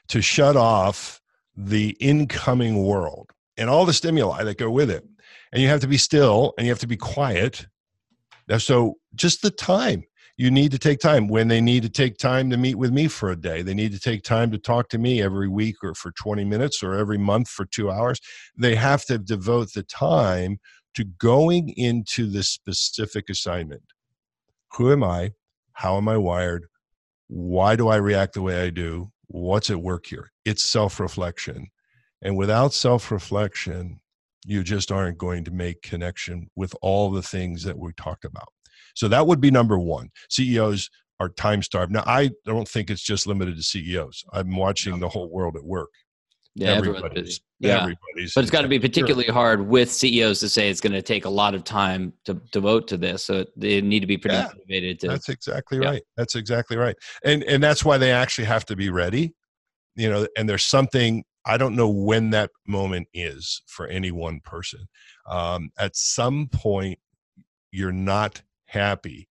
to 0.08 0.20
shut 0.20 0.54
off 0.54 1.22
the 1.56 1.96
incoming 1.98 2.84
world 2.84 3.30
and 3.56 3.70
all 3.70 3.86
the 3.86 3.94
stimuli 3.94 4.44
that 4.44 4.58
go 4.58 4.70
with 4.70 4.90
it. 4.90 5.08
And 5.50 5.62
you 5.62 5.68
have 5.68 5.80
to 5.80 5.88
be 5.88 5.96
still 5.96 6.52
and 6.58 6.66
you 6.66 6.70
have 6.70 6.80
to 6.80 6.86
be 6.86 6.98
quiet. 6.98 7.66
So, 8.58 8.96
just 9.14 9.40
the 9.40 9.50
time 9.50 10.04
you 10.38 10.50
need 10.50 10.70
to 10.70 10.78
take 10.78 10.98
time 10.98 11.28
when 11.28 11.48
they 11.48 11.60
need 11.60 11.82
to 11.82 11.88
take 11.88 12.18
time 12.18 12.50
to 12.50 12.56
meet 12.56 12.74
with 12.74 12.92
me 12.92 13.08
for 13.08 13.30
a 13.30 13.36
day 13.36 13.62
they 13.62 13.74
need 13.74 13.92
to 13.92 14.00
take 14.00 14.22
time 14.22 14.50
to 14.50 14.58
talk 14.58 14.88
to 14.88 14.98
me 14.98 15.22
every 15.22 15.48
week 15.48 15.76
or 15.82 15.94
for 15.94 16.12
20 16.12 16.44
minutes 16.44 16.82
or 16.82 16.94
every 16.94 17.18
month 17.18 17.48
for 17.48 17.64
two 17.66 17.90
hours 17.90 18.20
they 18.56 18.74
have 18.74 19.04
to 19.04 19.18
devote 19.18 19.72
the 19.72 19.82
time 19.84 20.58
to 20.96 21.04
going 21.04 21.68
into 21.76 22.26
this 22.26 22.48
specific 22.48 23.28
assignment. 23.28 23.82
Who 24.72 24.90
am 24.90 25.04
I? 25.04 25.32
How 25.74 25.98
am 25.98 26.08
I 26.08 26.16
wired? 26.16 26.66
Why 27.28 27.76
do 27.76 27.88
I 27.88 27.96
react 27.96 28.32
the 28.32 28.42
way 28.42 28.62
I 28.62 28.70
do? 28.70 29.12
What's 29.26 29.70
at 29.70 29.82
work 29.82 30.06
here? 30.06 30.32
It's 30.46 30.64
self 30.64 30.98
reflection. 30.98 31.68
And 32.22 32.36
without 32.36 32.72
self 32.72 33.10
reflection, 33.10 34.00
you 34.46 34.64
just 34.64 34.90
aren't 34.90 35.18
going 35.18 35.44
to 35.44 35.50
make 35.50 35.82
connection 35.82 36.48
with 36.56 36.74
all 36.80 37.10
the 37.10 37.22
things 37.22 37.62
that 37.64 37.78
we 37.78 37.92
talked 37.92 38.24
about. 38.24 38.48
So 38.96 39.08
that 39.08 39.26
would 39.26 39.40
be 39.40 39.50
number 39.50 39.78
one. 39.78 40.10
CEOs 40.30 40.90
are 41.20 41.28
time 41.28 41.62
starved. 41.62 41.92
Now, 41.92 42.02
I 42.06 42.30
don't 42.44 42.66
think 42.66 42.90
it's 42.90 43.02
just 43.02 43.26
limited 43.26 43.56
to 43.56 43.62
CEOs. 43.62 44.24
I'm 44.32 44.56
watching 44.56 44.98
the 44.98 45.08
whole 45.08 45.30
world 45.30 45.56
at 45.56 45.64
work. 45.64 45.90
Yeah, 46.54 46.70
everybody's, 46.70 47.42
yeah. 47.60 47.82
Everybody's 47.82 48.32
but 48.34 48.40
it's 48.40 48.50
got 48.50 48.62
to 48.62 48.68
be 48.68 48.78
particularly 48.78 49.28
hard 49.28 49.68
with 49.68 49.92
CEOs 49.92 50.40
to 50.40 50.48
say 50.48 50.70
it's 50.70 50.80
going 50.80 50.94
to 50.94 51.02
take 51.02 51.26
a 51.26 51.30
lot 51.30 51.54
of 51.54 51.64
time 51.64 52.14
to 52.24 52.34
devote 52.50 52.88
to 52.88 52.96
this. 52.96 53.22
So 53.24 53.44
they 53.58 53.82
need 53.82 54.00
to 54.00 54.06
be 54.06 54.16
pretty 54.16 54.36
yeah, 54.36 54.48
motivated 54.54 55.00
to. 55.00 55.08
That's 55.08 55.28
exactly 55.28 55.78
yeah. 55.78 55.90
right. 55.90 56.02
That's 56.16 56.34
exactly 56.34 56.78
right. 56.78 56.96
And 57.24 57.44
and 57.44 57.62
that's 57.62 57.84
why 57.84 57.98
they 57.98 58.10
actually 58.10 58.46
have 58.46 58.64
to 58.66 58.76
be 58.76 58.88
ready. 58.88 59.34
You 59.96 60.08
know, 60.08 60.26
and 60.38 60.48
there's 60.48 60.64
something 60.64 61.24
I 61.44 61.58
don't 61.58 61.76
know 61.76 61.90
when 61.90 62.30
that 62.30 62.50
moment 62.66 63.08
is 63.12 63.60
for 63.66 63.86
any 63.86 64.10
one 64.10 64.40
person. 64.42 64.88
Um, 65.28 65.70
at 65.78 65.94
some 65.94 66.48
point, 66.50 66.98
you're 67.70 67.92
not 67.92 68.40
happy 68.66 69.28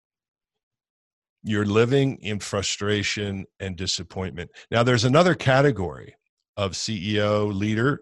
you're 1.46 1.65
living 1.65 2.18
in 2.22 2.39
frustration 2.39 3.46
and 3.60 3.75
disappointment. 3.75 4.50
Now, 4.72 4.82
there's 4.82 5.06
another 5.06 5.36
category 5.36 6.15
of 6.58 6.72
CEO 6.72 7.54
leader. 7.54 8.01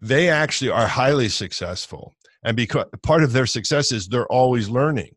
They 0.00 0.28
actually 0.28 0.70
are 0.70 0.86
highly 0.86 1.28
successful. 1.28 2.14
And 2.44 2.56
because 2.56 2.84
part 3.02 3.24
of 3.24 3.32
their 3.32 3.46
success 3.46 3.90
is 3.90 4.06
they're 4.06 4.28
always 4.28 4.68
learning. 4.68 5.10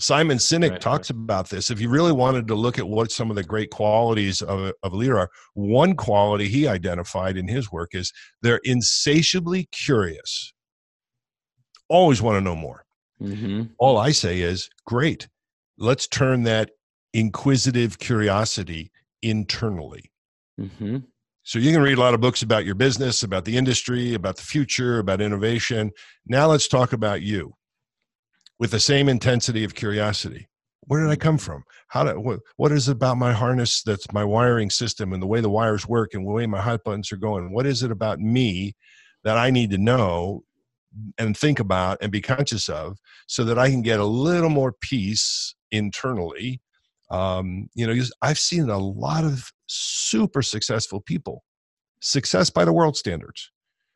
Simon 0.00 0.38
Sinek 0.38 0.70
right, 0.70 0.80
talks 0.80 1.10
right. 1.10 1.20
about 1.22 1.50
this. 1.50 1.70
If 1.70 1.78
you 1.78 1.90
really 1.90 2.12
wanted 2.12 2.48
to 2.48 2.54
look 2.54 2.78
at 2.78 2.88
what 2.88 3.12
some 3.12 3.28
of 3.28 3.36
the 3.36 3.44
great 3.44 3.68
qualities 3.68 4.40
of, 4.40 4.72
of 4.82 4.92
a 4.92 4.96
leader 4.96 5.18
are, 5.18 5.28
one 5.52 5.94
quality 5.94 6.48
he 6.48 6.66
identified 6.66 7.36
in 7.36 7.46
his 7.46 7.70
work 7.70 7.90
is 7.92 8.10
they're 8.40 8.60
insatiably 8.64 9.68
curious, 9.70 10.54
always 11.90 12.22
want 12.22 12.36
to 12.36 12.40
know 12.40 12.56
more. 12.56 12.81
Mm-hmm. 13.22 13.62
All 13.78 13.98
I 13.98 14.10
say 14.10 14.40
is, 14.40 14.68
great, 14.84 15.28
let's 15.78 16.06
turn 16.06 16.42
that 16.44 16.70
inquisitive 17.12 17.98
curiosity 17.98 18.90
internally. 19.22 20.10
Mm-hmm. 20.60 20.98
So 21.44 21.58
you 21.58 21.72
can 21.72 21.82
read 21.82 21.98
a 21.98 22.00
lot 22.00 22.14
of 22.14 22.20
books 22.20 22.42
about 22.42 22.64
your 22.64 22.74
business, 22.74 23.22
about 23.22 23.44
the 23.44 23.56
industry, 23.56 24.14
about 24.14 24.36
the 24.36 24.42
future, 24.42 24.98
about 24.98 25.20
innovation. 25.20 25.90
Now 26.26 26.46
let's 26.46 26.68
talk 26.68 26.92
about 26.92 27.22
you 27.22 27.54
with 28.58 28.70
the 28.70 28.80
same 28.80 29.08
intensity 29.08 29.64
of 29.64 29.74
curiosity. 29.74 30.48
Where 30.86 31.00
did 31.00 31.10
I 31.10 31.16
come 31.16 31.38
from? 31.38 31.64
How 31.88 32.04
do, 32.04 32.20
what, 32.20 32.40
what 32.56 32.72
is 32.72 32.88
it 32.88 32.92
about 32.92 33.16
my 33.16 33.32
harness 33.32 33.82
that's 33.82 34.12
my 34.12 34.24
wiring 34.24 34.70
system 34.70 35.12
and 35.12 35.22
the 35.22 35.26
way 35.26 35.40
the 35.40 35.50
wires 35.50 35.86
work 35.86 36.14
and 36.14 36.26
the 36.26 36.30
way 36.30 36.46
my 36.46 36.60
hot 36.60 36.84
buttons 36.84 37.12
are 37.12 37.16
going? 37.16 37.52
What 37.52 37.66
is 37.66 37.82
it 37.82 37.90
about 37.90 38.20
me 38.20 38.74
that 39.24 39.36
I 39.36 39.50
need 39.50 39.70
to 39.70 39.78
know 39.78 40.44
and 41.18 41.36
think 41.36 41.60
about 41.60 41.98
and 42.00 42.12
be 42.12 42.20
conscious 42.20 42.68
of 42.68 42.98
so 43.26 43.44
that 43.44 43.58
I 43.58 43.70
can 43.70 43.82
get 43.82 44.00
a 44.00 44.04
little 44.04 44.50
more 44.50 44.72
peace 44.72 45.54
internally. 45.70 46.60
Um, 47.10 47.68
you 47.74 47.86
know, 47.86 48.02
I've 48.22 48.38
seen 48.38 48.68
a 48.68 48.78
lot 48.78 49.24
of 49.24 49.52
super 49.66 50.42
successful 50.42 51.00
people, 51.00 51.44
success 52.00 52.50
by 52.50 52.64
the 52.64 52.72
world 52.72 52.96
standards. 52.96 53.50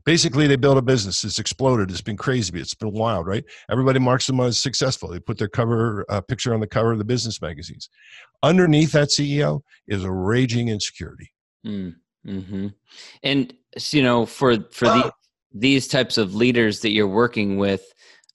Basically, 0.04 0.46
they 0.46 0.56
build 0.56 0.78
a 0.78 0.82
business. 0.82 1.24
It's 1.24 1.40
exploded. 1.40 1.90
It's 1.90 2.00
been 2.00 2.16
crazy. 2.16 2.60
It's 2.60 2.74
been 2.74 2.92
wild, 2.92 3.26
right? 3.26 3.44
Everybody 3.68 3.98
marks 3.98 4.28
them 4.28 4.38
as 4.38 4.60
successful. 4.60 5.08
They 5.08 5.18
put 5.18 5.36
their 5.36 5.48
cover 5.48 6.04
uh, 6.08 6.20
picture 6.20 6.54
on 6.54 6.60
the 6.60 6.68
cover 6.68 6.92
of 6.92 6.98
the 6.98 7.04
business 7.04 7.42
magazines. 7.42 7.90
Underneath 8.42 8.92
that 8.92 9.08
CEO 9.08 9.62
is 9.88 10.04
a 10.04 10.12
raging 10.12 10.68
insecurity. 10.68 11.32
Mm, 11.66 11.96
hmm 12.24 12.68
And 13.24 13.52
you 13.90 14.02
know, 14.02 14.26
for 14.26 14.56
for 14.70 14.84
the, 14.84 15.12
these 15.58 15.88
types 15.88 16.18
of 16.18 16.34
leaders 16.34 16.80
that 16.80 16.90
you're 16.90 17.08
working 17.08 17.56
with, 17.56 17.82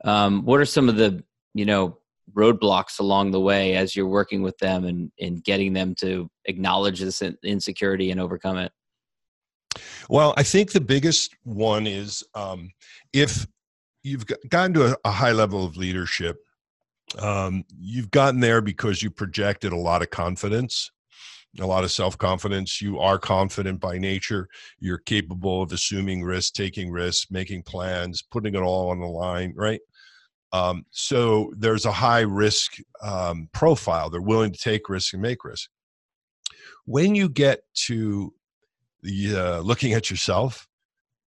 um, 0.04 0.44
what 0.46 0.60
are 0.60 0.66
some 0.66 0.90
of 0.90 0.96
the 0.96 1.24
you 1.54 1.66
know 1.66 1.98
roadblocks 2.34 3.00
along 3.00 3.32
the 3.32 3.40
way 3.40 3.76
as 3.76 3.96
you're 3.96 4.08
working 4.08 4.42
with 4.42 4.58
them 4.60 4.86
and, 4.86 5.12
and 5.20 5.44
getting 5.44 5.74
them 5.74 5.94
to 5.96 6.30
acknowledge 6.46 7.00
this 7.00 7.22
insecurity 7.44 8.12
and 8.12 8.20
overcome 8.20 8.58
it? 8.58 8.72
Well, 10.10 10.34
I 10.38 10.44
think 10.44 10.72
the 10.72 10.82
biggest 10.82 11.36
one 11.44 11.88
is 11.88 12.24
um, 12.36 12.72
if 13.14 13.48
you've 14.04 14.26
gotten 14.50 14.74
to 14.74 14.94
a, 14.94 14.98
a, 15.06 15.12
high 15.12 15.32
level 15.32 15.66
of 15.66 15.78
leadership, 15.78 16.38
um, 17.20 17.64
you've 17.78 18.12
gotten 18.12 18.40
there 18.40 18.62
because 18.62 19.02
you 19.02 19.12
projected 19.12 19.72
a 19.72 19.78
lot 19.78 20.02
of 20.02 20.10
confidence, 20.10 20.92
a 21.60 21.66
lot 21.66 21.84
of 21.84 21.92
self 21.92 22.18
confidence. 22.18 22.82
You 22.82 23.00
are 23.00 23.18
confident 23.18 23.80
by 23.80 23.98
nature. 23.98 24.48
You're 24.80 25.00
capable 25.00 25.62
of 25.62 25.72
assuming 25.72 26.24
risk, 26.24 26.54
taking 26.54 26.92
risks, 26.92 27.30
making 27.30 27.64
plans, 27.64 28.22
putting 28.22 28.56
it 28.56 28.62
all 28.62 28.90
on 28.90 29.00
the 29.00 29.08
line, 29.08 29.54
right? 29.56 29.82
Um, 30.54 30.86
so 30.92 31.54
there's 31.58 31.86
a 31.86 31.92
high 31.92 32.22
risk 32.22 32.78
um, 33.02 33.50
profile. 33.54 34.10
They're 34.10 34.22
willing 34.22 34.52
to 34.52 34.60
take 34.60 34.90
risk 34.90 35.14
and 35.14 35.22
make 35.22 35.44
risk. 35.44 35.70
When 36.86 37.16
you 37.16 37.30
get 37.30 37.62
to 37.86 38.34
the, 39.02 39.36
uh, 39.36 39.60
looking 39.60 39.94
at 39.94 40.10
yourself 40.10 40.68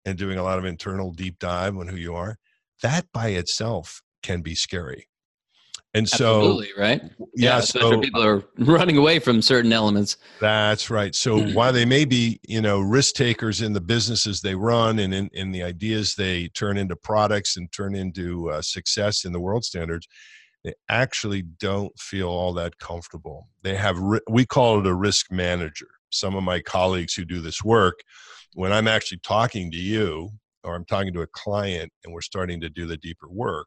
and 0.04 0.18
doing 0.18 0.38
a 0.38 0.42
lot 0.42 0.58
of 0.58 0.64
internal 0.64 1.12
deep 1.12 1.38
dive 1.38 1.76
on 1.76 1.86
who 1.86 1.96
you 1.96 2.14
are, 2.14 2.36
that 2.82 3.06
by 3.12 3.28
itself 3.28 4.02
can 4.22 4.40
be 4.40 4.54
scary. 4.54 5.08
And 5.94 6.08
so, 6.08 6.38
Absolutely, 6.38 6.70
right? 6.78 7.02
Yeah, 7.34 7.56
yeah 7.56 7.60
so 7.60 8.00
people 8.00 8.22
are 8.22 8.42
running 8.58 8.96
away 8.96 9.18
from 9.18 9.42
certain 9.42 9.72
elements. 9.72 10.16
That's 10.40 10.88
right. 10.88 11.14
So 11.14 11.38
mm. 11.38 11.54
while 11.54 11.72
they 11.72 11.84
may 11.84 12.06
be, 12.06 12.40
you 12.48 12.62
know, 12.62 12.80
risk 12.80 13.14
takers 13.14 13.60
in 13.60 13.74
the 13.74 13.80
businesses 13.80 14.40
they 14.40 14.54
run 14.54 14.98
and 15.00 15.12
in, 15.12 15.28
in 15.34 15.52
the 15.52 15.62
ideas 15.62 16.14
they 16.14 16.48
turn 16.48 16.78
into 16.78 16.96
products 16.96 17.58
and 17.58 17.70
turn 17.72 17.94
into 17.94 18.50
uh, 18.50 18.62
success 18.62 19.26
in 19.26 19.32
the 19.32 19.40
world 19.40 19.64
standards, 19.64 20.08
they 20.64 20.72
actually 20.88 21.42
don't 21.42 21.98
feel 21.98 22.28
all 22.28 22.54
that 22.54 22.78
comfortable. 22.78 23.48
They 23.62 23.74
have, 23.76 23.98
we 24.30 24.46
call 24.46 24.78
it 24.78 24.86
a 24.86 24.94
risk 24.94 25.30
manager. 25.30 25.88
Some 26.10 26.34
of 26.36 26.42
my 26.42 26.60
colleagues 26.60 27.14
who 27.14 27.26
do 27.26 27.40
this 27.42 27.62
work, 27.62 28.00
when 28.54 28.72
I'm 28.72 28.88
actually 28.88 29.18
talking 29.18 29.70
to 29.72 29.78
you 29.78 30.30
or 30.64 30.74
I'm 30.74 30.84
talking 30.86 31.12
to 31.12 31.22
a 31.22 31.26
client 31.26 31.92
and 32.04 32.14
we're 32.14 32.20
starting 32.22 32.60
to 32.60 32.70
do 32.70 32.86
the 32.86 32.96
deeper 32.96 33.28
work, 33.28 33.66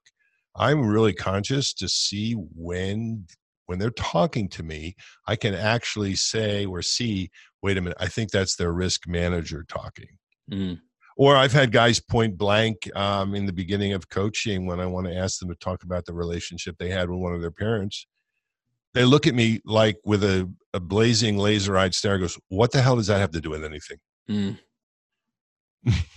I'm 0.55 0.85
really 0.85 1.13
conscious 1.13 1.73
to 1.75 1.89
see 1.89 2.33
when 2.33 3.25
when 3.67 3.79
they're 3.79 3.89
talking 3.89 4.47
to 4.49 4.63
me, 4.63 4.95
I 5.27 5.35
can 5.35 5.55
actually 5.55 6.15
say 6.15 6.65
or 6.65 6.81
see, 6.81 7.31
wait 7.63 7.77
a 7.77 7.81
minute, 7.81 7.97
I 7.99 8.07
think 8.07 8.29
that's 8.29 8.55
their 8.55 8.71
risk 8.71 9.07
manager 9.07 9.65
talking. 9.67 10.17
Mm. 10.51 10.79
Or 11.17 11.35
I've 11.35 11.53
had 11.53 11.71
guys 11.71 11.99
point 11.99 12.37
blank 12.37 12.89
um, 12.95 13.33
in 13.33 13.45
the 13.45 13.53
beginning 13.53 13.93
of 13.93 14.09
coaching 14.09 14.65
when 14.65 14.79
I 14.79 14.85
want 14.85 15.07
to 15.07 15.15
ask 15.15 15.39
them 15.39 15.49
to 15.49 15.55
talk 15.55 15.83
about 15.83 16.05
the 16.05 16.13
relationship 16.13 16.75
they 16.77 16.89
had 16.89 17.09
with 17.09 17.19
one 17.19 17.33
of 17.33 17.41
their 17.41 17.51
parents. 17.51 18.05
They 18.93 19.03
look 19.03 19.25
at 19.25 19.33
me 19.33 19.61
like 19.65 19.97
with 20.05 20.23
a, 20.23 20.51
a 20.73 20.79
blazing 20.79 21.37
laser 21.37 21.77
eyed 21.77 21.95
stare, 21.95 22.17
goes, 22.17 22.37
What 22.49 22.71
the 22.71 22.81
hell 22.81 22.97
does 22.97 23.07
that 23.07 23.19
have 23.19 23.31
to 23.31 23.41
do 23.41 23.49
with 23.49 23.63
anything? 23.63 23.97
Mm. 24.29 24.59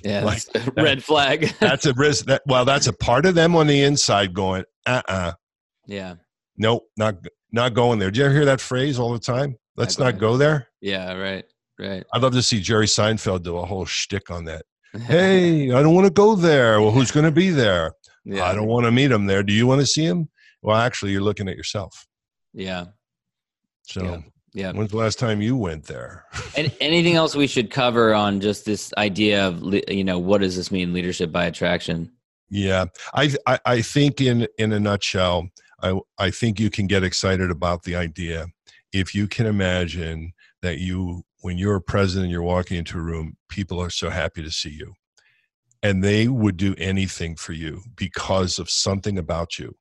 Yeah, 0.02 0.24
like 0.24 0.42
red 0.76 1.02
flag. 1.02 1.52
that's 1.60 1.86
a 1.86 1.92
risk. 1.94 2.26
That 2.26 2.42
well, 2.46 2.64
that's 2.64 2.86
a 2.86 2.92
part 2.92 3.26
of 3.26 3.34
them 3.34 3.54
on 3.56 3.66
the 3.66 3.82
inside 3.82 4.32
going, 4.32 4.64
uh, 4.86 5.02
uh-uh. 5.08 5.12
uh 5.12 5.32
Yeah. 5.86 6.14
Nope, 6.56 6.84
not 6.96 7.16
not 7.52 7.74
going 7.74 7.98
there. 7.98 8.10
Do 8.10 8.20
you 8.20 8.26
ever 8.26 8.34
hear 8.34 8.44
that 8.46 8.60
phrase 8.60 8.98
all 8.98 9.12
the 9.12 9.18
time? 9.18 9.56
Let's 9.76 9.98
not 9.98 10.18
go 10.18 10.36
there. 10.36 10.68
Yeah, 10.80 11.12
right, 11.14 11.44
right. 11.78 12.04
I'd 12.12 12.22
love 12.22 12.32
to 12.32 12.42
see 12.42 12.60
Jerry 12.60 12.86
Seinfeld 12.86 13.44
do 13.44 13.56
a 13.58 13.64
whole 13.64 13.84
shtick 13.84 14.30
on 14.30 14.44
that. 14.46 14.64
hey, 15.06 15.70
I 15.70 15.82
don't 15.82 15.94
want 15.94 16.06
to 16.06 16.12
go 16.12 16.34
there. 16.34 16.80
Well, 16.80 16.90
who's 16.90 17.12
going 17.12 17.26
to 17.26 17.32
be 17.32 17.50
there? 17.50 17.92
Yeah. 18.24 18.44
I 18.44 18.54
don't 18.54 18.66
want 18.66 18.86
to 18.86 18.90
meet 18.90 19.10
him 19.10 19.26
there. 19.26 19.42
Do 19.42 19.52
you 19.52 19.66
want 19.66 19.80
to 19.80 19.86
see 19.86 20.04
him? 20.04 20.28
Well, 20.62 20.76
actually, 20.76 21.12
you're 21.12 21.22
looking 21.22 21.48
at 21.48 21.56
yourself. 21.56 22.06
Yeah. 22.52 22.86
So 23.84 24.02
yeah. 24.02 24.20
Yeah. 24.54 24.72
When's 24.72 24.90
the 24.90 24.96
last 24.96 25.18
time 25.18 25.42
you 25.42 25.56
went 25.56 25.84
there? 25.84 26.24
and 26.56 26.74
anything 26.80 27.14
else 27.14 27.36
we 27.36 27.46
should 27.46 27.70
cover 27.70 28.14
on 28.14 28.40
just 28.40 28.64
this 28.64 28.92
idea 28.96 29.46
of 29.46 29.62
you 29.88 30.04
know 30.04 30.18
what 30.18 30.40
does 30.40 30.56
this 30.56 30.70
mean 30.70 30.92
leadership 30.92 31.30
by 31.30 31.44
attraction? 31.44 32.10
Yeah, 32.50 32.86
I 33.14 33.34
I, 33.46 33.58
I 33.64 33.82
think 33.82 34.20
in 34.20 34.48
in 34.58 34.72
a 34.72 34.80
nutshell, 34.80 35.48
I 35.82 35.98
I 36.18 36.30
think 36.30 36.58
you 36.58 36.70
can 36.70 36.86
get 36.86 37.04
excited 37.04 37.50
about 37.50 37.82
the 37.82 37.96
idea 37.96 38.46
if 38.92 39.14
you 39.14 39.28
can 39.28 39.46
imagine 39.46 40.32
that 40.62 40.78
you 40.78 41.22
when 41.40 41.56
you're 41.56 41.76
a 41.76 41.80
president, 41.80 42.30
you're 42.30 42.42
walking 42.42 42.78
into 42.78 42.98
a 42.98 43.02
room, 43.02 43.36
people 43.48 43.80
are 43.80 43.90
so 43.90 44.10
happy 44.10 44.42
to 44.42 44.50
see 44.50 44.70
you, 44.70 44.94
and 45.82 46.02
they 46.02 46.26
would 46.26 46.56
do 46.56 46.74
anything 46.78 47.36
for 47.36 47.52
you 47.52 47.82
because 47.96 48.58
of 48.58 48.68
something 48.68 49.18
about 49.18 49.58
you. 49.58 49.76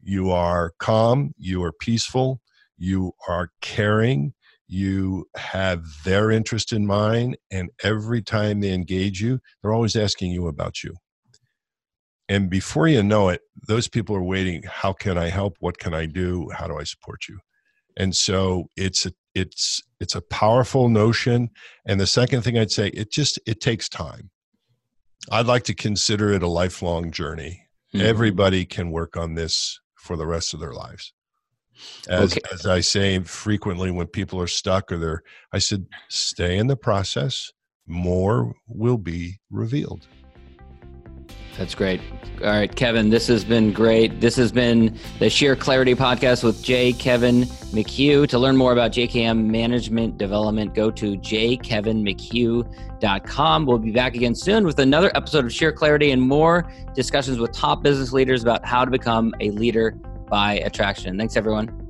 You 0.00 0.30
are 0.30 0.72
calm, 0.78 1.34
you 1.36 1.62
are 1.62 1.72
peaceful, 1.72 2.40
you 2.76 3.12
are 3.28 3.50
caring, 3.60 4.34
you 4.66 5.26
have 5.36 5.84
their 6.04 6.30
interest 6.30 6.72
in 6.72 6.86
mind, 6.86 7.36
and 7.50 7.70
every 7.82 8.22
time 8.22 8.60
they 8.60 8.72
engage 8.72 9.20
you, 9.20 9.40
they're 9.62 9.72
always 9.72 9.96
asking 9.96 10.30
you 10.30 10.46
about 10.48 10.82
you. 10.82 10.94
And 12.28 12.48
before 12.48 12.88
you 12.88 13.02
know 13.02 13.28
it, 13.28 13.42
those 13.68 13.86
people 13.86 14.16
are 14.16 14.22
waiting. 14.22 14.62
How 14.66 14.92
can 14.92 15.18
I 15.18 15.28
help? 15.28 15.56
What 15.60 15.78
can 15.78 15.92
I 15.92 16.06
do? 16.06 16.48
How 16.54 16.66
do 16.66 16.78
I 16.78 16.84
support 16.84 17.28
you? 17.28 17.38
And 17.96 18.14
so 18.16 18.70
it's 18.76 19.06
a 19.06 19.12
it's 19.34 19.82
it's 20.00 20.14
a 20.14 20.22
powerful 20.22 20.88
notion. 20.88 21.50
And 21.86 22.00
the 22.00 22.06
second 22.06 22.42
thing 22.42 22.58
I'd 22.58 22.70
say, 22.70 22.88
it 22.88 23.12
just 23.12 23.38
it 23.46 23.60
takes 23.60 23.88
time. 23.88 24.30
I'd 25.30 25.46
like 25.46 25.64
to 25.64 25.74
consider 25.74 26.32
it 26.32 26.42
a 26.42 26.48
lifelong 26.48 27.10
journey. 27.10 27.66
Mm-hmm. 27.94 28.06
Everybody 28.06 28.64
can 28.64 28.90
work 28.90 29.16
on 29.16 29.34
this 29.34 29.80
for 29.96 30.16
the 30.16 30.26
rest 30.26 30.54
of 30.54 30.60
their 30.60 30.72
lives. 30.72 31.12
As, 32.08 32.32
okay. 32.32 32.40
as 32.52 32.66
I 32.66 32.80
say 32.80 33.18
frequently 33.20 33.90
when 33.90 34.06
people 34.06 34.40
are 34.40 34.46
stuck 34.46 34.92
or 34.92 34.98
they're, 34.98 35.22
I 35.52 35.58
said, 35.58 35.86
stay 36.08 36.58
in 36.58 36.66
the 36.66 36.76
process, 36.76 37.50
more 37.86 38.54
will 38.66 38.98
be 38.98 39.40
revealed. 39.50 40.06
That's 41.56 41.74
great. 41.74 42.00
All 42.40 42.48
right, 42.48 42.74
Kevin, 42.74 43.10
this 43.10 43.28
has 43.28 43.44
been 43.44 43.70
great. 43.72 44.20
This 44.20 44.34
has 44.36 44.50
been 44.50 44.98
the 45.20 45.30
Sheer 45.30 45.54
Clarity 45.54 45.94
podcast 45.94 46.42
with 46.42 46.60
J. 46.64 46.92
Kevin 46.92 47.42
McHugh. 47.72 48.26
To 48.28 48.40
learn 48.40 48.56
more 48.56 48.72
about 48.72 48.90
JKM 48.90 49.46
management 49.46 50.18
development, 50.18 50.74
go 50.74 50.90
to 50.90 51.16
jkevinmchugh.com. 51.16 53.66
We'll 53.66 53.78
be 53.78 53.92
back 53.92 54.16
again 54.16 54.34
soon 54.34 54.66
with 54.66 54.80
another 54.80 55.12
episode 55.14 55.44
of 55.44 55.52
Sheer 55.52 55.70
Clarity 55.70 56.10
and 56.10 56.20
more 56.20 56.68
discussions 56.92 57.38
with 57.38 57.52
top 57.52 57.84
business 57.84 58.12
leaders 58.12 58.42
about 58.42 58.66
how 58.66 58.84
to 58.84 58.90
become 58.90 59.32
a 59.40 59.50
leader 59.50 59.96
by 60.34 60.54
attraction. 60.54 61.16
Thanks, 61.16 61.36
everyone. 61.36 61.83